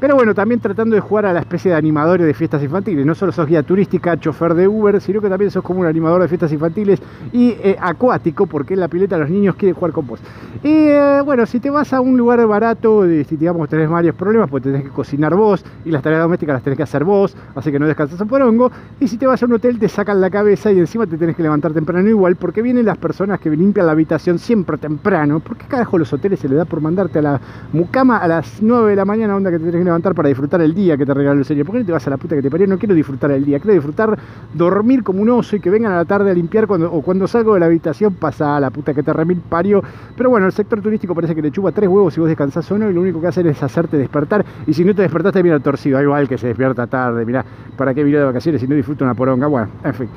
pero 0.00 0.14
bueno, 0.14 0.34
también 0.34 0.60
tratando 0.60 0.94
de 0.94 1.00
jugar 1.00 1.26
a 1.26 1.32
la 1.32 1.40
especie 1.40 1.72
de 1.72 1.76
animadores 1.76 2.26
de 2.26 2.34
fiestas 2.34 2.62
infantiles. 2.62 3.04
No 3.04 3.14
solo 3.14 3.32
sos 3.32 3.46
guía 3.46 3.62
turística, 3.62 4.16
chofer 4.16 4.54
de 4.54 4.68
Uber, 4.68 5.00
sino 5.00 5.20
que 5.20 5.28
también 5.28 5.50
sos 5.50 5.64
como 5.64 5.80
un 5.80 5.86
animador 5.86 6.22
de 6.22 6.28
fiestas 6.28 6.52
infantiles 6.52 7.00
y 7.32 7.50
eh, 7.62 7.76
acuático, 7.80 8.46
porque 8.46 8.74
en 8.74 8.80
la 8.80 8.88
pileta 8.88 9.18
los 9.18 9.28
niños 9.28 9.56
quieren 9.56 9.74
jugar 9.74 9.92
con 9.92 10.06
vos. 10.06 10.20
Y 10.62 10.68
eh, 10.70 11.20
bueno, 11.24 11.46
si 11.46 11.58
te 11.58 11.70
vas 11.70 11.92
a 11.92 12.00
un 12.00 12.16
lugar 12.16 12.46
barato, 12.46 13.04
si 13.06 13.36
digamos 13.36 13.68
tenés 13.68 13.88
varios 13.88 14.14
problemas, 14.14 14.48
pues 14.48 14.62
tenés 14.62 14.84
que 14.84 14.90
cocinar 14.90 15.34
vos 15.34 15.64
y 15.84 15.90
las 15.90 16.02
tareas 16.02 16.22
domésticas 16.22 16.54
las 16.54 16.62
tenés 16.62 16.76
que 16.76 16.82
hacer 16.84 17.04
vos, 17.04 17.36
así 17.56 17.72
que 17.72 17.78
no 17.78 17.86
descansas 17.86 18.20
un 18.20 18.28
porongo. 18.28 18.70
Y 19.00 19.08
si 19.08 19.18
te 19.18 19.26
vas 19.26 19.42
a 19.42 19.46
un 19.46 19.54
hotel, 19.54 19.78
te 19.78 19.88
sacan 19.88 20.20
la 20.20 20.30
cabeza 20.30 20.70
y 20.70 20.78
encima 20.78 21.06
te 21.06 21.16
tenés 21.16 21.34
que 21.34 21.42
levantar 21.42 21.72
temprano 21.72 22.08
igual, 22.08 22.36
porque 22.36 22.62
vienen 22.62 22.86
las 22.86 22.98
personas 22.98 23.40
que 23.40 23.50
limpian 23.50 23.86
la 23.86 23.92
habitación 23.92 24.38
siempre 24.38 24.78
temprano. 24.78 25.40
¿Por 25.40 25.56
qué 25.56 25.66
carajo 25.66 25.98
los 25.98 26.12
hoteles 26.12 26.38
se 26.38 26.48
le 26.48 26.54
da 26.54 26.64
por 26.64 26.80
mandarte 26.80 27.18
a 27.18 27.22
la 27.22 27.40
mucama 27.72 28.18
a 28.18 28.28
las 28.28 28.62
9 28.62 28.90
de 28.90 28.96
la 28.96 29.04
mañana, 29.04 29.34
onda 29.34 29.50
que 29.50 29.58
te 29.58 29.64
tenés 29.64 29.84
que 29.84 29.87
levantar 29.88 30.14
para 30.14 30.28
disfrutar 30.28 30.60
el 30.60 30.74
día 30.74 30.96
que 30.96 31.04
te 31.04 31.14
regaló 31.14 31.38
el 31.38 31.44
Señor. 31.44 31.66
¿Por 31.66 31.74
qué 31.74 31.80
no 31.80 31.86
te 31.86 31.92
vas 31.92 32.06
a 32.06 32.10
la 32.10 32.16
puta 32.16 32.36
que 32.36 32.42
te 32.42 32.50
parió? 32.50 32.66
No 32.66 32.78
quiero 32.78 32.94
disfrutar 32.94 33.30
el 33.30 33.44
día, 33.44 33.58
quiero 33.58 33.74
disfrutar 33.74 34.18
dormir 34.54 35.02
como 35.02 35.22
un 35.22 35.30
oso 35.30 35.56
y 35.56 35.60
que 35.60 35.70
vengan 35.70 35.92
a 35.92 35.96
la 35.96 36.04
tarde 36.04 36.30
a 36.30 36.34
limpiar 36.34 36.66
cuando, 36.66 36.92
o 36.92 37.02
cuando 37.02 37.26
salgo 37.26 37.54
de 37.54 37.60
la 37.60 37.66
habitación 37.66 38.14
pasa 38.14 38.56
a 38.56 38.60
la 38.60 38.70
puta 38.70 38.94
que 38.94 39.02
te 39.02 39.12
remil 39.12 39.40
parió. 39.48 39.82
Pero 40.16 40.30
bueno, 40.30 40.46
el 40.46 40.52
sector 40.52 40.80
turístico 40.80 41.14
parece 41.14 41.34
que 41.34 41.42
le 41.42 41.50
chupa 41.50 41.72
tres 41.72 41.88
huevos 41.88 42.14
si 42.14 42.20
vos 42.20 42.28
descansás 42.28 42.70
o 42.70 42.78
no 42.78 42.90
y 42.90 42.92
lo 42.92 43.00
único 43.00 43.20
que 43.20 43.26
hacen 43.26 43.46
es 43.46 43.62
hacerte 43.62 43.96
despertar. 43.96 44.44
Y 44.66 44.72
si 44.72 44.84
no 44.84 44.94
te 44.94 45.02
despertaste, 45.02 45.42
mira 45.42 45.58
torcido, 45.60 46.00
igual 46.00 46.28
que 46.28 46.38
se 46.38 46.48
despierta 46.48 46.86
tarde, 46.86 47.24
mira, 47.24 47.44
¿para 47.76 47.94
qué 47.94 48.04
vino 48.04 48.18
de 48.18 48.24
vacaciones 48.24 48.60
si 48.60 48.68
no 48.68 48.74
disfruta 48.74 49.04
una 49.04 49.14
poronga? 49.14 49.46
Bueno, 49.46 49.68
en 49.84 49.94
fin. 49.94 50.08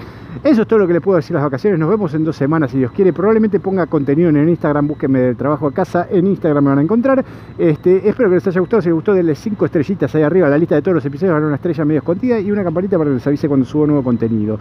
Eso 0.43 0.61
es 0.61 0.67
todo 0.67 0.79
lo 0.79 0.87
que 0.87 0.93
le 0.93 1.01
puedo 1.01 1.17
decir 1.17 1.33
las 1.33 1.43
vacaciones. 1.43 1.79
Nos 1.79 1.89
vemos 1.89 2.13
en 2.13 2.23
dos 2.23 2.35
semanas 2.35 2.71
si 2.71 2.77
Dios 2.77 2.91
quiere. 2.93 3.13
Probablemente 3.13 3.59
ponga 3.59 3.85
contenido 3.87 4.29
en 4.29 4.37
el 4.37 4.49
Instagram, 4.49 4.87
búsquenme 4.87 5.19
del 5.19 5.35
trabajo 5.35 5.67
a 5.67 5.71
casa. 5.73 6.07
En 6.09 6.25
Instagram 6.25 6.63
me 6.63 6.69
van 6.69 6.79
a 6.79 6.81
encontrar. 6.81 7.23
Este, 7.57 8.07
espero 8.07 8.29
que 8.29 8.35
les 8.35 8.47
haya 8.47 8.59
gustado. 8.59 8.81
Si 8.81 8.87
les 8.87 8.95
gustó, 8.95 9.13
denle 9.13 9.35
estrellitas 9.65 10.13
ahí 10.15 10.24
arriba. 10.24 10.50
La 10.50 10.58
lista 10.58 10.75
de 10.75 10.82
todos 10.82 10.96
los 10.96 11.06
episodios 11.06 11.41
una 11.41 11.56
estrella 11.56 11.86
medio 11.86 12.00
escondida 12.00 12.39
y 12.39 12.51
una 12.51 12.63
campanita 12.63 12.98
para 12.98 13.10
que 13.10 13.15
les 13.15 13.27
avise 13.27 13.48
cuando 13.48 13.65
subo 13.65 13.86
nuevo 13.88 14.03
contenido. 14.03 14.58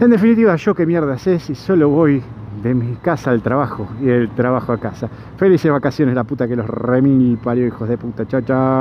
En 0.00 0.10
definitiva, 0.10 0.56
yo 0.56 0.74
qué 0.74 0.86
mierda 0.86 1.18
sé 1.18 1.38
si 1.38 1.54
solo 1.54 1.88
voy 1.88 2.22
de 2.62 2.74
mi 2.74 2.96
casa 2.96 3.30
al 3.30 3.42
trabajo 3.42 3.86
y 4.00 4.06
del 4.06 4.30
trabajo 4.30 4.72
a 4.72 4.78
casa. 4.78 5.08
Felices 5.36 5.70
vacaciones, 5.70 6.14
la 6.14 6.24
puta 6.24 6.48
que 6.48 6.56
los 6.56 6.66
remil 6.66 7.38
parió, 7.42 7.66
hijos 7.66 7.88
de 7.88 7.96
puta. 7.96 8.26
Chao, 8.26 8.40
chao. 8.42 8.80